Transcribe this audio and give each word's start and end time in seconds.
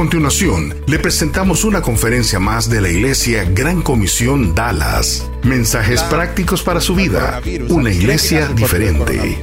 A 0.00 0.02
continuación, 0.02 0.74
le 0.86 0.98
presentamos 0.98 1.62
una 1.62 1.82
conferencia 1.82 2.40
más 2.40 2.70
de 2.70 2.80
la 2.80 2.88
Iglesia 2.88 3.44
Gran 3.44 3.82
Comisión 3.82 4.54
Dallas. 4.54 5.28
Mensajes 5.42 6.02
prácticos 6.04 6.62
para 6.62 6.80
su 6.80 6.94
vida. 6.94 7.42
Una 7.68 7.92
iglesia 7.92 8.48
diferente. 8.48 9.38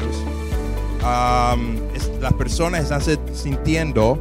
las 2.19 2.33
personas 2.39 2.89
están 2.89 3.01
sintiendo 3.35 4.19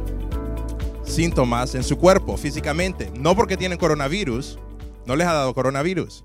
síntomas 1.03 1.73
en 1.73 1.83
su 1.83 1.97
cuerpo 1.97 2.37
físicamente. 2.37 3.11
No 3.17 3.35
porque 3.35 3.57
tienen 3.57 3.79
coronavirus, 3.79 4.59
no 5.07 5.15
les 5.15 5.25
ha 5.25 5.33
dado 5.33 5.55
coronavirus, 5.55 6.23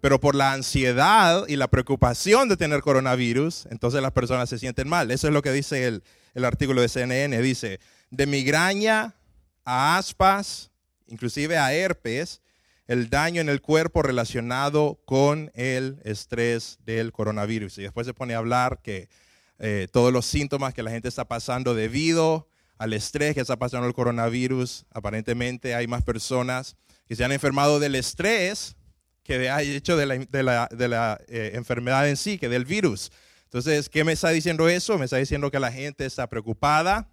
pero 0.00 0.18
por 0.18 0.36
la 0.36 0.54
ansiedad 0.54 1.44
y 1.48 1.56
la 1.56 1.68
preocupación 1.68 2.48
de 2.48 2.56
tener 2.56 2.80
coronavirus, 2.80 3.66
entonces 3.70 4.00
las 4.00 4.12
personas 4.12 4.48
se 4.48 4.58
sienten 4.58 4.88
mal. 4.88 5.10
Eso 5.10 5.28
es 5.28 5.34
lo 5.34 5.42
que 5.42 5.52
dice 5.52 5.86
el, 5.86 6.02
el 6.34 6.46
artículo 6.46 6.80
de 6.80 6.88
CNN. 6.88 7.42
Dice, 7.42 7.78
de 8.10 8.26
migraña 8.26 9.16
a 9.64 9.98
aspas, 9.98 10.70
inclusive 11.06 11.58
a 11.58 11.72
herpes, 11.72 12.40
el 12.86 13.08
daño 13.08 13.40
en 13.40 13.48
el 13.48 13.60
cuerpo 13.60 14.02
relacionado 14.02 15.00
con 15.04 15.52
el 15.54 16.00
estrés 16.04 16.78
del 16.84 17.12
coronavirus. 17.12 17.78
Y 17.78 17.82
después 17.82 18.06
se 18.06 18.14
pone 18.14 18.34
a 18.34 18.38
hablar 18.38 18.80
que 18.82 19.08
eh, 19.58 19.86
todos 19.92 20.12
los 20.12 20.26
síntomas 20.26 20.74
que 20.74 20.82
la 20.82 20.90
gente 20.90 21.08
está 21.08 21.26
pasando 21.26 21.74
debido 21.74 22.48
al 22.78 22.94
estrés 22.94 23.34
que 23.34 23.42
está 23.42 23.58
pasando 23.58 23.86
el 23.86 23.92
coronavirus, 23.92 24.86
aparentemente 24.90 25.74
hay 25.74 25.86
más 25.86 26.02
personas 26.02 26.76
que 27.06 27.14
se 27.14 27.22
han 27.22 27.30
enfermado 27.30 27.78
del 27.78 27.94
estrés 27.94 28.74
que 29.22 29.38
de 29.38 29.76
hecho 29.76 29.96
de 29.96 30.06
la, 30.06 31.20
eh, 31.28 31.50
enfermedad 31.54 32.08
en 32.08 32.16
sí, 32.16 32.38
que 32.38 32.48
del 32.48 32.64
virus. 32.64 33.12
Entonces, 33.44 33.88
¿qué 33.88 34.02
me 34.02 34.12
está 34.12 34.30
diciendo 34.30 34.68
eso? 34.68 34.98
Me 34.98 35.04
está 35.04 35.18
diciendo 35.18 35.50
que 35.50 35.60
la 35.60 35.70
gente 35.70 36.06
está 36.06 36.26
preocupada, 36.28 37.08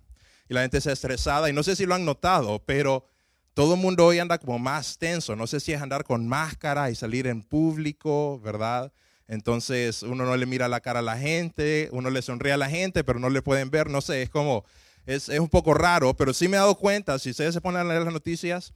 y 0.49 0.53
la 0.53 0.61
gente 0.61 0.77
está 0.77 0.91
estresada. 0.91 1.49
Y 1.49 1.53
no 1.53 1.63
sé 1.63 1.75
si 1.75 1.85
lo 1.85 1.95
han 1.95 2.05
notado, 2.05 2.63
pero 2.65 3.05
todo 3.53 3.73
el 3.73 3.79
mundo 3.79 4.05
hoy 4.05 4.19
anda 4.19 4.37
como 4.37 4.59
más 4.59 4.97
tenso. 4.97 5.35
No 5.35 5.47
sé 5.47 5.59
si 5.59 5.73
es 5.73 5.81
andar 5.81 6.03
con 6.03 6.27
máscara 6.27 6.91
y 6.91 6.95
salir 6.95 7.27
en 7.27 7.41
público, 7.41 8.39
¿verdad? 8.39 8.91
Entonces 9.27 10.03
uno 10.03 10.25
no 10.25 10.37
le 10.37 10.45
mira 10.45 10.67
la 10.67 10.79
cara 10.79 10.99
a 10.99 11.01
la 11.03 11.17
gente, 11.17 11.89
uno 11.91 12.09
le 12.09 12.21
sonríe 12.21 12.53
a 12.53 12.57
la 12.57 12.69
gente, 12.69 13.03
pero 13.03 13.19
no 13.19 13.29
le 13.29 13.41
pueden 13.41 13.69
ver. 13.69 13.89
No 13.89 14.01
sé, 14.01 14.21
es 14.21 14.29
como, 14.29 14.63
es, 15.05 15.27
es 15.29 15.39
un 15.39 15.49
poco 15.49 15.73
raro, 15.73 16.15
pero 16.15 16.33
sí 16.33 16.47
me 16.47 16.55
he 16.55 16.59
dado 16.59 16.75
cuenta, 16.75 17.19
si 17.19 17.31
ustedes 17.31 17.53
se 17.53 17.61
ponen 17.61 17.81
a 17.81 17.83
leer 17.83 18.03
las 18.03 18.13
noticias, 18.13 18.73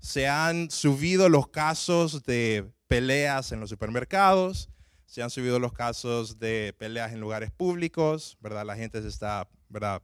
se 0.00 0.28
han 0.28 0.70
subido 0.70 1.28
los 1.28 1.48
casos 1.48 2.24
de 2.24 2.70
peleas 2.88 3.52
en 3.52 3.60
los 3.60 3.70
supermercados, 3.70 4.68
se 5.06 5.22
han 5.22 5.30
subido 5.30 5.58
los 5.58 5.72
casos 5.72 6.38
de 6.38 6.74
peleas 6.78 7.12
en 7.12 7.20
lugares 7.20 7.50
públicos, 7.50 8.36
¿verdad? 8.40 8.66
La 8.66 8.76
gente 8.76 9.00
se 9.00 9.08
está, 9.08 9.48
¿verdad? 9.68 10.02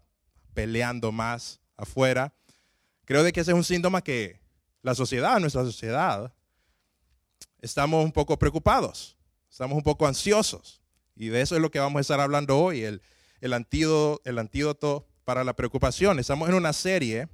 Peleando 0.61 1.11
más 1.11 1.59
afuera. 1.75 2.35
Creo 3.07 3.23
de 3.23 3.33
que 3.33 3.41
ese 3.41 3.53
es 3.53 3.57
un 3.57 3.65
síntoma 3.65 4.03
que 4.03 4.41
la 4.83 4.95
sociedad, 4.95 5.41
nuestra 5.41 5.63
sociedad, 5.65 6.35
estamos 7.63 8.05
un 8.05 8.13
poco 8.13 8.39
preocupados, 8.39 9.17
estamos 9.51 9.79
un 9.79 9.83
poco 9.83 10.07
ansiosos. 10.07 10.83
Y 11.17 11.29
de 11.29 11.41
eso 11.41 11.57
es 11.57 11.63
lo 11.63 11.71
que 11.71 11.79
vamos 11.79 11.97
a 11.97 12.01
estar 12.03 12.21
hablando 12.21 12.59
hoy, 12.59 12.83
el, 12.83 13.01
el, 13.41 13.55
antídoto, 13.55 14.21
el 14.27 14.39
antídoto 14.39 15.09
para 15.25 15.45
la 15.45 15.55
preocupación. 15.55 16.19
Estamos 16.19 16.47
en 16.51 16.55
una 16.55 16.75
serie 16.75 17.31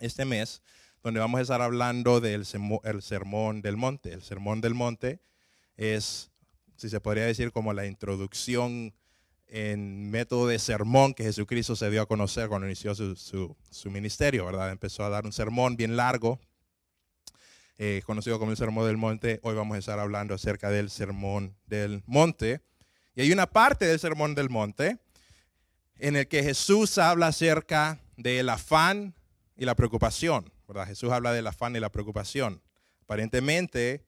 este 0.00 0.24
mes 0.24 0.60
donde 1.04 1.20
vamos 1.20 1.38
a 1.38 1.42
estar 1.42 1.62
hablando 1.62 2.20
del 2.20 2.44
el 2.82 3.02
sermón 3.02 3.62
del 3.62 3.76
monte. 3.76 4.12
El 4.12 4.22
sermón 4.22 4.60
del 4.60 4.74
monte 4.74 5.20
es, 5.76 6.32
si 6.74 6.88
se 6.88 6.98
podría 6.98 7.26
decir, 7.26 7.52
como 7.52 7.72
la 7.72 7.86
introducción 7.86 8.92
en 9.48 10.10
método 10.10 10.46
de 10.46 10.58
sermón 10.58 11.14
que 11.14 11.24
Jesucristo 11.24 11.76
se 11.76 11.90
dio 11.90 12.02
a 12.02 12.06
conocer 12.06 12.48
cuando 12.48 12.66
inició 12.66 12.94
su, 12.94 13.56
ministerio, 13.90 14.46
¿verdad? 14.46 14.70
Empezó 14.70 15.04
a 15.04 15.08
dar 15.08 15.24
un 15.24 15.32
sermón 15.32 15.76
bien 15.76 15.96
largo, 15.96 16.40
eh, 17.78 18.02
conocido 18.06 18.38
como 18.38 18.52
el 18.52 18.56
Sermón 18.56 18.86
del 18.86 18.96
Monte. 18.96 19.40
Hoy 19.42 19.54
vamos 19.54 19.74
a 19.74 19.78
estar 19.78 19.98
hablando 19.98 20.34
acerca 20.34 20.70
del 20.70 20.90
Sermón 20.90 21.56
del 21.66 22.02
Monte. 22.06 22.62
Y 23.16 23.22
hay 23.22 23.32
una 23.32 23.46
parte 23.46 23.86
del 23.86 23.98
Sermón 23.98 24.34
del 24.34 24.48
Monte 24.48 24.98
en 25.98 26.16
el 26.16 26.28
que 26.28 26.42
Jesús 26.42 26.98
habla 26.98 27.28
acerca 27.28 28.00
del 28.16 28.48
afán 28.48 29.14
y 29.56 29.64
la 29.64 29.74
preocupación, 29.74 30.52
¿verdad? 30.66 30.86
Jesús 30.86 31.10
habla 31.12 31.32
del 31.32 31.46
afán 31.46 31.74
y 31.76 31.80
la 31.80 31.90
preocupación. 31.90 32.62
Aparentemente, 33.02 34.04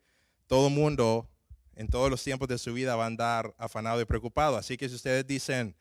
todo 0.47 0.71
mundo 0.71 1.29
en 1.77 1.89
todos 1.89 2.11
los 2.11 2.25
tiempos 2.25 2.49
de 2.49 2.59
su 2.59 2.73
vida 2.73 2.97
va 2.97 3.05
a 3.05 3.07
andar 3.07 3.55
afanado 3.59 4.01
y 4.01 4.05
preocupado. 4.07 4.57
Así 4.57 4.77
que 4.77 4.89
si 4.89 4.95
ustedes 4.95 5.27
dicen, 5.27 5.77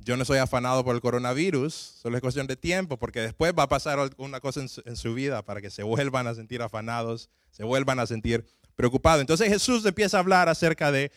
yo 0.00 0.16
no 0.16 0.24
soy 0.24 0.38
afanado 0.38 0.84
por 0.84 0.94
el 0.94 1.00
coronavirus, 1.00 1.72
solo 1.72 2.16
es 2.16 2.20
cuestión 2.20 2.46
de 2.46 2.56
tiempo, 2.56 2.98
porque 2.98 3.20
después 3.20 3.52
va 3.56 3.64
a 3.64 3.68
pasar 3.68 4.10
una 4.16 4.40
cosa 4.40 4.60
en 4.60 4.96
su, 4.96 5.14
vida 5.14 5.42
para 5.42 5.60
que 5.60 5.70
se 5.70 5.82
vuelvan 5.82 6.26
a 6.26 6.34
sentir 6.34 6.62
afanados, 6.62 7.30
se 7.50 7.64
vuelvan 7.64 8.00
a 8.00 8.06
sentir 8.06 8.44
preocupados. 8.74 9.20
Entonces 9.20 9.48
Jesús 9.48 9.84
empieza 9.86 10.16
a 10.16 10.20
hablar 10.20 10.48
acerca 10.48 10.90
de 10.90 11.12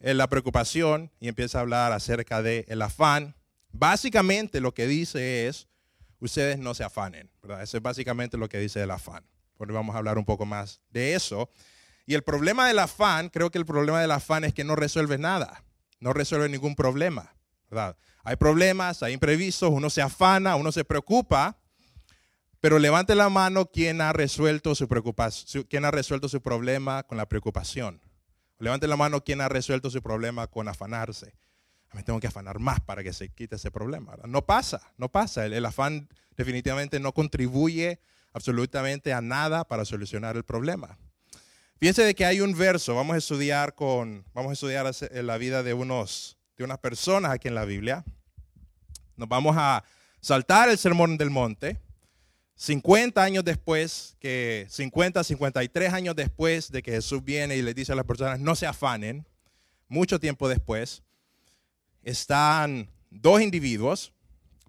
eh, 0.00 0.14
la 0.14 0.28
preocupación 0.28 1.10
y 1.20 1.28
empieza 1.28 1.58
a 1.58 1.60
hablar 1.60 1.92
acerca 1.92 2.42
del 2.42 2.64
el 2.68 2.80
afán. 2.80 3.34
Básicamente 3.70 4.60
lo 4.60 4.72
que 4.72 4.86
dice 4.86 5.46
es, 5.48 5.68
ustedes 6.20 6.58
no 6.58 6.74
se 6.74 6.84
afanen, 6.84 7.28
¿verdad? 7.42 7.62
Eso 7.62 7.76
es 7.76 7.82
básicamente 7.82 8.36
lo 8.38 8.48
que 8.48 8.58
dice 8.58 8.82
el 8.82 8.90
afán. 8.90 9.24
Porque 9.56 9.74
vamos 9.74 9.94
a 9.94 9.98
hablar 9.98 10.16
un 10.16 10.24
poco 10.24 10.46
más 10.46 10.80
de 10.90 11.14
eso. 11.14 11.50
Y 12.06 12.14
el 12.14 12.22
problema 12.22 12.66
del 12.66 12.78
afán, 12.78 13.28
creo 13.28 13.50
que 13.50 13.58
el 13.58 13.66
problema 13.66 14.00
del 14.00 14.10
afán 14.10 14.44
es 14.44 14.52
que 14.54 14.64
no 14.64 14.76
resuelve 14.76 15.18
nada, 15.18 15.64
no 16.00 16.12
resuelve 16.12 16.48
ningún 16.48 16.74
problema, 16.74 17.34
¿verdad? 17.70 17.96
Hay 18.24 18.36
problemas, 18.36 19.02
hay 19.02 19.14
imprevistos, 19.14 19.70
uno 19.70 19.90
se 19.90 20.02
afana, 20.02 20.56
uno 20.56 20.72
se 20.72 20.84
preocupa, 20.84 21.58
pero 22.60 22.78
levante 22.78 23.14
la 23.14 23.28
mano 23.28 23.66
quien 23.66 24.00
ha 24.00 24.12
resuelto 24.12 24.74
su 24.74 24.88
preocupación, 24.88 25.66
ha 25.84 25.90
resuelto 25.90 26.28
su 26.28 26.40
problema 26.40 27.02
con 27.02 27.18
la 27.18 27.26
preocupación. 27.26 28.00
Levante 28.58 28.86
la 28.86 28.96
mano 28.96 29.24
quien 29.24 29.40
ha 29.40 29.48
resuelto 29.48 29.90
su 29.90 30.00
problema 30.02 30.46
con 30.46 30.68
afanarse. 30.68 31.34
Me 31.92 32.04
tengo 32.04 32.20
que 32.20 32.28
afanar 32.28 32.60
más 32.60 32.80
para 32.80 33.02
que 33.02 33.12
se 33.12 33.28
quite 33.28 33.56
ese 33.56 33.72
problema. 33.72 34.16
No 34.26 34.46
pasa, 34.46 34.80
no 34.96 35.10
pasa. 35.10 35.44
el 35.44 35.66
afán 35.66 36.08
definitivamente 36.36 37.00
no 37.00 37.12
contribuye 37.12 38.00
absolutamente 38.32 39.12
a 39.12 39.20
nada 39.20 39.64
para 39.64 39.84
solucionar 39.84 40.36
el 40.36 40.44
problema. 40.44 40.96
Fíjense 41.82 42.04
de 42.04 42.14
que 42.14 42.24
hay 42.24 42.40
un 42.40 42.56
verso, 42.56 42.94
vamos 42.94 43.14
a 43.14 43.18
estudiar 43.18 43.74
con, 43.74 44.24
vamos 44.34 44.50
a 44.50 44.52
estudiar 44.52 44.88
la 45.24 45.36
vida 45.36 45.64
de 45.64 45.74
unos, 45.74 46.38
de 46.56 46.62
unas 46.62 46.78
personas 46.78 47.32
aquí 47.32 47.48
en 47.48 47.56
la 47.56 47.64
Biblia. 47.64 48.04
Nos 49.16 49.28
vamos 49.28 49.56
a 49.58 49.82
saltar 50.20 50.68
el 50.68 50.78
sermón 50.78 51.18
del 51.18 51.30
monte. 51.30 51.80
50 52.54 53.20
años 53.20 53.44
después, 53.44 54.16
que 54.20 54.64
50, 54.70 55.24
53 55.24 55.92
años 55.92 56.14
después 56.14 56.70
de 56.70 56.84
que 56.84 56.92
Jesús 56.92 57.24
viene 57.24 57.56
y 57.56 57.62
le 57.62 57.74
dice 57.74 57.90
a 57.90 57.96
las 57.96 58.06
personas, 58.06 58.38
no 58.38 58.54
se 58.54 58.68
afanen, 58.68 59.26
mucho 59.88 60.20
tiempo 60.20 60.48
después, 60.48 61.02
están 62.04 62.92
dos 63.10 63.42
individuos, 63.42 64.12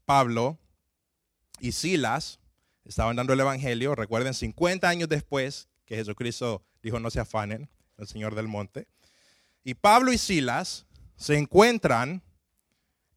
Pablo 0.06 0.58
y 1.60 1.74
Silas, 1.74 2.40
estaban 2.86 3.16
dando 3.16 3.34
el 3.34 3.40
Evangelio, 3.40 3.94
recuerden, 3.94 4.34
50 4.34 4.90
años 4.90 5.10
después 5.10 5.68
que 5.86 5.96
Jesucristo 5.96 6.64
dijo 6.84 7.00
no 7.00 7.10
se 7.10 7.20
afanen, 7.20 7.70
el 7.98 8.08
Señor 8.08 8.36
del 8.36 8.48
Monte. 8.48 8.88
Y 9.64 9.74
Pablo 9.74 10.12
y 10.12 10.18
Silas 10.18 10.86
se 11.16 11.38
encuentran 11.38 12.22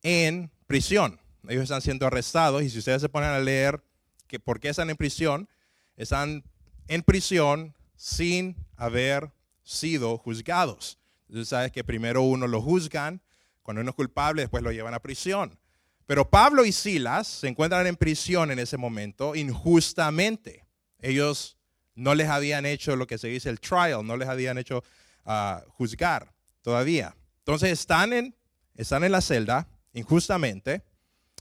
en 0.02 0.50
prisión. 0.66 1.20
Ellos 1.48 1.64
están 1.64 1.82
siendo 1.82 2.06
arrestados 2.06 2.62
y 2.62 2.70
si 2.70 2.78
ustedes 2.78 3.02
se 3.02 3.08
ponen 3.08 3.30
a 3.30 3.40
leer 3.40 3.82
que 4.26 4.40
por 4.40 4.60
qué 4.60 4.68
están 4.68 4.90
en 4.90 4.96
prisión, 4.96 5.48
están 5.96 6.44
en 6.88 7.02
prisión 7.02 7.74
sin 7.96 8.56
haber 8.76 9.32
sido 9.62 10.16
juzgados. 10.18 10.98
Entonces 11.28 11.48
sabes 11.48 11.72
que 11.72 11.84
primero 11.84 12.22
uno 12.22 12.46
lo 12.46 12.62
juzgan, 12.62 13.20
cuando 13.62 13.80
uno 13.80 13.90
es 13.90 13.96
culpable, 13.96 14.42
después 14.42 14.62
lo 14.62 14.70
llevan 14.70 14.94
a 14.94 15.00
prisión. 15.00 15.58
Pero 16.06 16.30
Pablo 16.30 16.64
y 16.64 16.70
Silas 16.70 17.26
se 17.26 17.48
encuentran 17.48 17.86
en 17.86 17.96
prisión 17.96 18.52
en 18.52 18.60
ese 18.60 18.76
momento 18.76 19.34
injustamente. 19.34 20.64
Ellos 21.00 21.55
no 21.96 22.14
les 22.14 22.28
habían 22.28 22.64
hecho 22.64 22.94
lo 22.94 23.08
que 23.08 23.18
se 23.18 23.26
dice 23.26 23.50
el 23.50 23.58
trial, 23.58 24.06
no 24.06 24.16
les 24.16 24.28
habían 24.28 24.58
hecho 24.58 24.84
ah, 25.24 25.64
juzgar 25.70 26.32
todavía. 26.62 27.16
Entonces 27.38 27.72
están 27.72 28.12
en, 28.12 28.36
están 28.76 29.02
en 29.02 29.10
la 29.10 29.20
celda 29.20 29.68
injustamente 29.92 30.84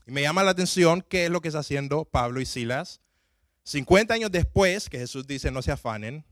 y 0.06 0.10
me 0.10 0.22
llama 0.22 0.42
la 0.42 0.50
atención 0.50 1.04
qué 1.08 1.26
es 1.26 1.30
lo 1.30 1.40
que 1.40 1.48
está 1.48 1.60
haciendo 1.60 2.04
Pablo 2.04 2.40
y 2.40 2.46
Silas 2.46 3.00
50 3.66 4.14
años 4.14 4.30
después 4.30 4.88
que 4.88 4.98
Jesús 4.98 5.26
dice 5.26 5.50
no 5.50 5.60
se 5.60 5.72
afanen, 5.72 6.24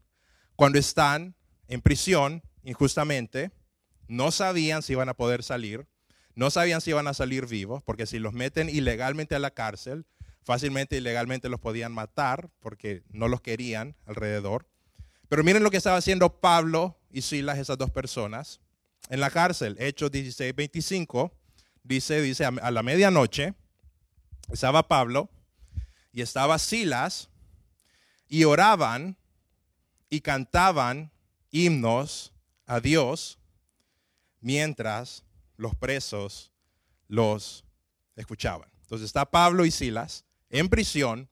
cuando 0.55 0.79
están 0.79 1.35
en 1.67 1.81
prisión 1.81 2.44
injustamente, 2.62 3.50
no 4.06 4.31
sabían 4.31 4.82
si 4.82 4.93
iban 4.93 5.09
a 5.09 5.15
poder 5.15 5.43
salir, 5.43 5.88
no 6.37 6.50
sabían 6.50 6.81
si 6.81 6.91
iban 6.91 7.09
a 7.09 7.15
salir 7.15 7.47
vivos, 7.47 7.82
porque 7.82 8.06
si 8.06 8.20
los 8.20 8.35
meten 8.35 8.69
ilegalmente 8.69 9.35
a 9.35 9.41
la 9.41 9.50
cárcel, 9.50 10.06
fácilmente 10.44 10.96
ilegalmente 10.96 11.49
los 11.49 11.61
podían 11.61 11.93
matar, 11.93 12.50
porque 12.61 13.02
no 13.11 13.29
los 13.29 13.41
querían 13.41 13.96
alrededor. 14.06 14.69
Pero 15.29 15.43
miren 15.43 15.62
lo 15.62 15.70
que 15.70 15.79
estaba 15.79 15.96
haciendo 15.96 16.41
Pablo 16.41 17.00
y 17.11 17.23
Silas, 17.23 17.58
esas 17.58 17.79
dos 17.79 17.91
personas, 17.91 18.61
en 19.08 19.20
la 19.20 19.31
cárcel. 19.31 19.76
Hechos 19.79 20.11
16, 20.11 20.55
25, 20.55 21.32
dice, 21.82 22.20
dice, 22.20 22.44
a 22.44 22.70
la 22.70 22.82
medianoche 22.82 23.55
estaba 24.50 24.87
Pablo 24.87 25.31
y 26.12 26.20
estaba 26.20 26.58
Silas 26.58 27.31
y 28.29 28.44
oraban 28.44 29.17
y 30.11 30.20
cantaban 30.20 31.11
himnos 31.50 32.32
a 32.67 32.81
Dios 32.81 33.38
mientras 34.41 35.25
los 35.56 35.75
presos 35.75 36.52
los 37.08 37.64
escuchaban. 38.17 38.69
Entonces 38.82 39.06
está 39.06 39.25
Pablo 39.25 39.64
y 39.64 39.70
Silas 39.70 40.25
en 40.55 40.69
prisión, 40.69 41.29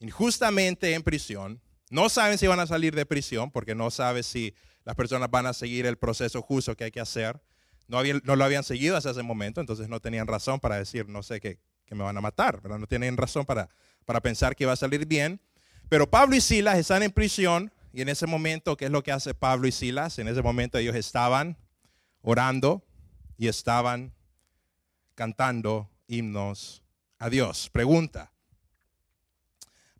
injustamente 0.00 0.92
en 0.94 1.02
prisión. 1.04 1.62
No 1.88 2.08
saben 2.08 2.36
si 2.36 2.48
van 2.48 2.58
a 2.58 2.66
salir 2.66 2.96
de 2.96 3.06
prisión 3.06 3.52
porque 3.52 3.76
no 3.76 3.92
saben 3.92 4.24
si 4.24 4.54
las 4.84 4.96
personas 4.96 5.30
van 5.30 5.46
a 5.46 5.52
seguir 5.52 5.86
el 5.86 5.96
proceso 5.96 6.42
justo 6.42 6.76
que 6.76 6.84
hay 6.84 6.90
que 6.90 7.00
hacer. 7.00 7.40
No, 7.86 8.00
no 8.24 8.34
lo 8.34 8.44
habían 8.44 8.64
seguido 8.64 8.96
hasta 8.96 9.10
ese 9.12 9.22
momento, 9.22 9.60
entonces 9.60 9.88
no 9.88 10.00
tenían 10.00 10.26
razón 10.26 10.58
para 10.58 10.76
decir, 10.76 11.08
no 11.08 11.22
sé, 11.22 11.40
que, 11.40 11.60
que 11.84 11.94
me 11.94 12.02
van 12.02 12.18
a 12.18 12.20
matar, 12.20 12.60
¿verdad? 12.60 12.80
No 12.80 12.88
tienen 12.88 13.16
razón 13.16 13.46
para, 13.46 13.68
para 14.04 14.20
pensar 14.20 14.56
que 14.56 14.66
va 14.66 14.72
a 14.72 14.76
salir 14.76 15.06
bien. 15.06 15.40
Pero 15.88 16.10
Pablo 16.10 16.34
y 16.34 16.40
Silas 16.40 16.76
están 16.76 17.04
en 17.04 17.12
prisión 17.12 17.72
y 17.92 18.02
en 18.02 18.08
ese 18.08 18.26
momento, 18.26 18.76
¿qué 18.76 18.86
es 18.86 18.90
lo 18.90 19.04
que 19.04 19.12
hace 19.12 19.32
Pablo 19.32 19.68
y 19.68 19.72
Silas? 19.72 20.18
En 20.18 20.26
ese 20.26 20.42
momento 20.42 20.76
ellos 20.76 20.96
estaban 20.96 21.56
orando 22.20 22.84
y 23.38 23.46
estaban 23.46 24.12
cantando 25.14 25.88
himnos 26.08 26.82
a 27.20 27.30
Dios. 27.30 27.70
Pregunta, 27.70 28.32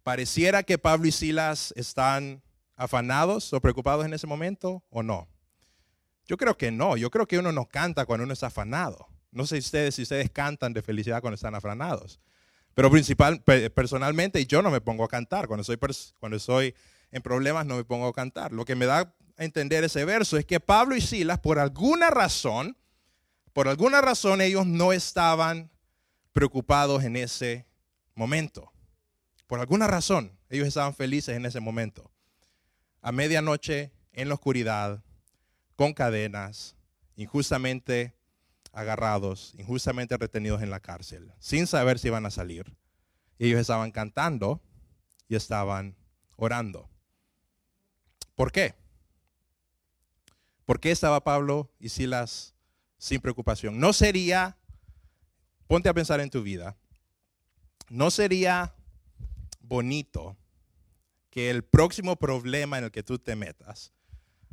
¿pareciera 0.07 0.63
que 0.63 0.79
Pablo 0.79 1.09
y 1.09 1.11
Silas 1.11 1.75
están 1.75 2.41
afanados 2.77 3.53
o 3.53 3.61
preocupados 3.61 4.07
en 4.07 4.15
ese 4.15 4.29
momento 4.29 4.85
o 4.89 5.03
no? 5.03 5.27
Yo 6.27 6.37
creo 6.37 6.57
que 6.57 6.71
no, 6.71 6.97
yo 6.97 7.11
creo 7.11 7.27
que 7.27 7.41
uno 7.41 7.51
no 7.51 7.67
canta 7.67 8.07
cuando 8.07 8.23
uno 8.23 8.33
está 8.33 8.47
afanado. 8.47 9.09
No 9.33 9.49
sé 9.49 9.59
ustedes 9.59 9.97
si 9.97 10.03
ustedes 10.03 10.31
cantan 10.31 10.73
de 10.73 10.81
felicidad 10.81 11.21
cuando 11.21 11.35
están 11.35 11.57
afanados. 11.57 12.21
Pero 12.73 12.89
principal, 12.89 13.43
personalmente 13.75 14.47
yo 14.47 14.63
no 14.63 14.71
me 14.71 14.81
pongo 14.81 15.03
a 15.03 15.09
cantar. 15.09 15.49
Cuando 15.49 15.65
soy, 15.65 15.77
cuando 16.21 16.39
en 17.11 17.23
problemas 17.23 17.67
no 17.67 17.75
me 17.75 17.83
pongo 17.83 18.07
a 18.07 18.13
cantar. 18.13 18.53
Lo 18.53 18.65
que 18.65 18.77
me 18.77 18.87
da 18.87 19.13
a 19.37 19.45
entender 19.45 19.83
ese 19.83 20.05
verso 20.05 20.37
es 20.37 20.45
que 20.45 20.61
Pablo 20.61 20.95
y 20.95 21.01
Silas, 21.01 21.41
por 21.41 21.59
alguna 21.59 22.11
razón, 22.11 22.77
por 23.53 23.67
alguna 23.67 24.03
razón 24.03 24.41
ellos 24.41 24.67
no 24.67 24.93
estaban 24.93 25.69
preocupados 26.33 27.03
en 27.03 27.17
ese 27.17 27.67
momento. 28.15 28.73
Por 29.47 29.61
alguna 29.61 29.87
razón 29.87 30.39
ellos 30.49 30.67
estaban 30.67 30.95
felices 30.95 31.37
en 31.37 31.47
ese 31.47 31.61
momento. 31.61 32.11
A 33.01 33.13
medianoche, 33.13 33.93
en 34.13 34.29
la 34.29 34.35
oscuridad, 34.35 35.05
con 35.77 35.93
cadenas, 35.93 36.77
injustamente 37.17 38.17
agarrados, 38.73 39.55
injustamente 39.57 40.17
retenidos 40.17 40.63
en 40.63 40.71
la 40.71 40.81
cárcel, 40.81 41.33
sin 41.39 41.67
saber 41.67 41.99
si 41.99 42.09
iban 42.09 42.27
a 42.27 42.31
salir. 42.31 42.77
Ellos 43.39 43.61
estaban 43.61 43.91
cantando 43.91 44.63
y 45.29 45.37
estaban 45.37 45.97
orando. 46.37 46.89
¿Por 48.35 48.53
qué? 48.53 48.75
¿Por 50.67 50.81
qué 50.81 50.91
estaba 50.91 51.25
Pablo 51.25 51.71
y 51.79 51.89
Silas 51.89 52.55
sin 52.99 53.21
preocupación? 53.21 53.79
No 53.79 53.93
sería, 53.93 54.59
ponte 55.67 55.89
a 55.89 55.95
pensar 55.95 56.21
en 56.21 56.31
tu 56.31 56.43
vida, 56.43 56.77
no 57.89 58.11
sería 58.11 58.76
bonito 59.69 60.37
que 61.31 61.51
el 61.51 61.65
próximo 61.65 62.17
problema 62.17 62.79
en 62.79 62.85
el 62.85 62.91
que 62.91 63.03
tú 63.03 63.19
te 63.19 63.37
metas, 63.37 63.93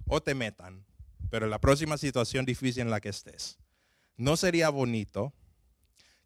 o 0.06 0.22
te 0.22 0.36
metan, 0.36 0.86
pero 1.30 1.48
la 1.48 1.60
próxima 1.60 1.98
situación 1.98 2.46
difícil 2.46 2.84
en 2.84 2.90
la 2.90 3.00
que 3.00 3.10
estés, 3.10 3.58
¿no 4.18 4.36
sería 4.38 4.70
bonito 4.70 5.34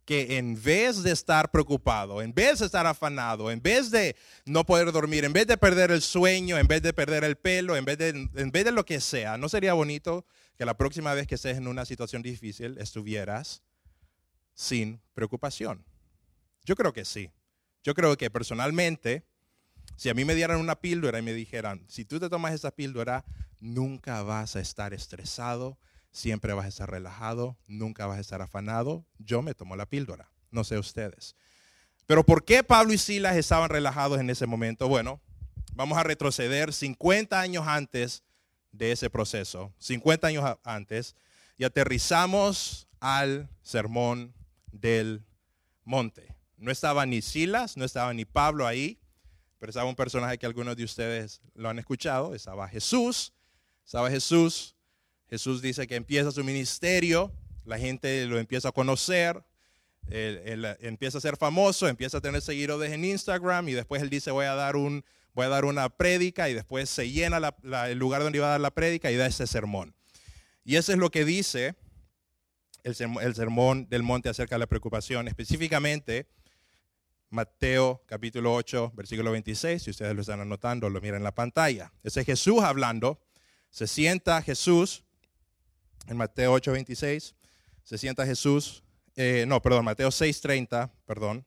que 0.07 0.38
en 0.38 0.62
vez 0.62 1.04
de 1.04 1.12
estar 1.12 1.51
preocupado, 1.51 2.22
en 2.22 2.34
vez 2.34 2.60
de 2.60 2.66
estar 2.66 2.88
afanado, 2.88 3.51
en 3.51 3.62
vez 3.62 3.92
de 3.92 4.16
no 4.45 4.66
poder 4.66 4.92
dormir, 4.94 5.25
en 5.25 5.34
vez 5.34 5.48
de 5.48 5.57
perder 5.57 5.92
el 5.92 6.01
sueño, 6.01 6.57
en 6.57 6.66
vez 6.66 6.81
de 6.81 6.94
perder 6.94 7.25
el 7.25 7.36
pelo, 7.36 7.75
en 7.75 7.84
vez 7.84 7.98
de, 7.98 8.10
en 8.10 8.51
vez 8.51 8.63
de 8.63 8.72
lo 8.72 8.86
que 8.86 9.01
sea, 9.01 9.38
¿no 9.38 9.50
sería 9.50 9.74
bonito 9.74 10.25
que 10.57 10.66
la 10.66 10.78
próxima 10.78 11.13
vez 11.13 11.28
que 11.28 11.36
estés 11.36 11.57
en 11.57 11.68
una 11.68 11.84
situación 11.84 12.22
difícil 12.22 12.78
estuvieras 12.80 13.62
sin 14.54 15.01
preocupación? 15.13 15.84
Yo 16.63 16.75
creo 16.78 16.94
que 16.94 17.04
sí. 17.04 17.30
Yo 17.88 17.94
creo 17.94 18.18
que 18.18 18.30
personalmente, 18.30 19.24
si 19.95 20.10
a 20.10 20.13
mí 20.13 20.25
me 20.25 20.36
dieran 20.36 20.60
una 20.60 20.75
píldora 20.75 21.19
y 21.19 21.22
me 21.22 21.31
dijeran, 21.31 21.86
si 21.88 22.04
tú 22.04 22.19
te 22.19 22.28
tomas 22.28 22.54
esa 22.54 22.72
píldora, 22.72 23.24
nunca 23.62 24.24
vas 24.24 24.57
a 24.57 24.60
estar 24.60 24.94
estresado, 24.94 25.80
siempre 26.12 26.51
vas 26.51 26.66
a 26.66 26.68
estar 26.68 26.92
relajado, 26.92 27.56
nunca 27.66 28.06
vas 28.06 28.18
a 28.18 28.19
estar 28.19 28.42
afanado. 28.42 29.06
Yo 29.19 29.42
me 29.42 29.54
tomo 29.54 29.78
la 29.78 29.86
píldora, 29.86 30.30
no 30.51 30.66
sé 30.66 30.78
ustedes. 30.78 31.38
Pero 32.06 32.25
¿por 32.25 32.44
qué 32.44 32.62
Pablo 32.62 32.92
y 32.92 32.98
Silas 32.98 33.38
estaban 33.38 33.69
relajados 33.69 34.19
en 34.19 34.30
ese 34.30 34.48
momento? 34.48 34.89
Bueno, 34.89 35.22
vamos 35.74 35.98
a 35.98 36.04
retroceder 36.04 36.74
50 36.74 37.39
años 37.39 37.66
antes 37.68 38.22
de 38.74 38.92
ese 38.92 39.10
proceso, 39.10 39.72
50 39.80 40.28
años 40.28 40.57
antes, 40.66 41.16
y 41.57 41.63
aterrizamos 41.63 42.89
al 43.00 43.48
sermón 43.62 44.34
del 44.74 45.24
monte. 45.86 46.37
No 46.57 46.71
estaba 46.71 47.06
ni 47.06 47.21
Silas, 47.21 47.77
no 47.77 47.86
estaba 47.86 48.13
ni 48.13 48.25
Pablo 48.25 48.68
ahí, 48.68 49.00
pero 49.59 49.69
estaba 49.69 49.89
un 49.89 49.95
personaje 49.95 50.38
que 50.38 50.45
algunos 50.45 50.75
de 50.75 50.83
ustedes 50.83 51.42
lo 51.56 51.69
han 51.69 51.80
escuchado, 51.80 52.36
estaba 52.36 52.68
Jesús, 52.68 53.33
estaba 53.86 54.09
Jesús 54.09 54.75
Jesús 55.30 55.62
dice 55.62 55.88
que 55.88 55.95
empieza 55.95 56.31
su 56.31 56.44
ministerio, 56.44 57.33
la 57.65 57.77
gente 57.77 58.25
lo 58.25 58.39
empieza 58.39 58.69
a 58.69 58.71
conocer, 58.71 59.44
empieza 60.09 61.18
a 61.18 61.21
ser 61.21 61.36
famoso, 61.36 61.88
empieza 61.88 62.19
a 62.19 62.21
tener 62.21 62.42
seguidores 62.42 62.94
en 62.94 63.03
Instagram 63.03 63.68
y 63.68 63.74
después 63.74 64.01
él 64.01 64.10
dice 64.10 64.31
voy 64.31 64.45
a 64.45 64.56
dar, 64.56 64.77
un, 64.77 65.03
voy 65.33 65.45
a 65.45 65.50
dar 65.50 65.65
una 65.65 65.89
prédica 65.89 66.50
y 66.50 66.53
después 66.53 66.89
se 66.89 67.12
llena 67.12 67.53
el 67.88 67.98
lugar 67.98 68.24
donde 68.24 68.38
iba 68.38 68.48
a 68.48 68.51
dar 68.51 68.62
la 68.62 68.71
prédica 68.71 69.12
y 69.12 69.18
da 69.18 69.27
ese 69.27 69.48
sermón. 69.48 69.94
Y 70.63 70.77
eso 70.77 70.94
es 70.94 70.98
lo 70.98 71.10
que 71.12 71.25
dice 71.25 71.75
el, 72.84 72.96
el 73.22 73.36
sermón 73.36 73.89
del 73.89 74.03
monte 74.03 74.29
acerca 74.29 74.55
de 74.55 74.60
la 74.60 74.67
preocupación, 74.67 75.27
específicamente 75.27 76.25
Mateo 77.29 78.03
capítulo 78.05 78.53
8, 78.53 78.93
versículo 78.96 79.31
26, 79.31 79.84
si 79.84 79.89
ustedes 79.89 80.15
lo 80.15 80.22
están 80.22 80.39
anotando, 80.39 80.89
lo 80.89 81.01
miran 81.01 81.17
en 81.17 81.24
la 81.24 81.36
pantalla. 81.36 81.91
Ese 82.03 82.22
es 82.22 82.25
Jesús 82.25 82.63
hablando. 82.63 83.19
Se 83.69 83.86
sienta 83.88 84.41
Jesús 84.41 85.03
en 86.07 86.17
Mateo 86.17 86.53
8:26, 86.53 87.36
se 87.84 87.98
sienta 87.98 88.25
Jesús, 88.25 88.84
eh, 89.15 89.46
no, 89.48 89.62
perdón, 89.62 89.86
Mateo 89.86 90.10
6:30, 90.10 90.91
perdón, 91.05 91.46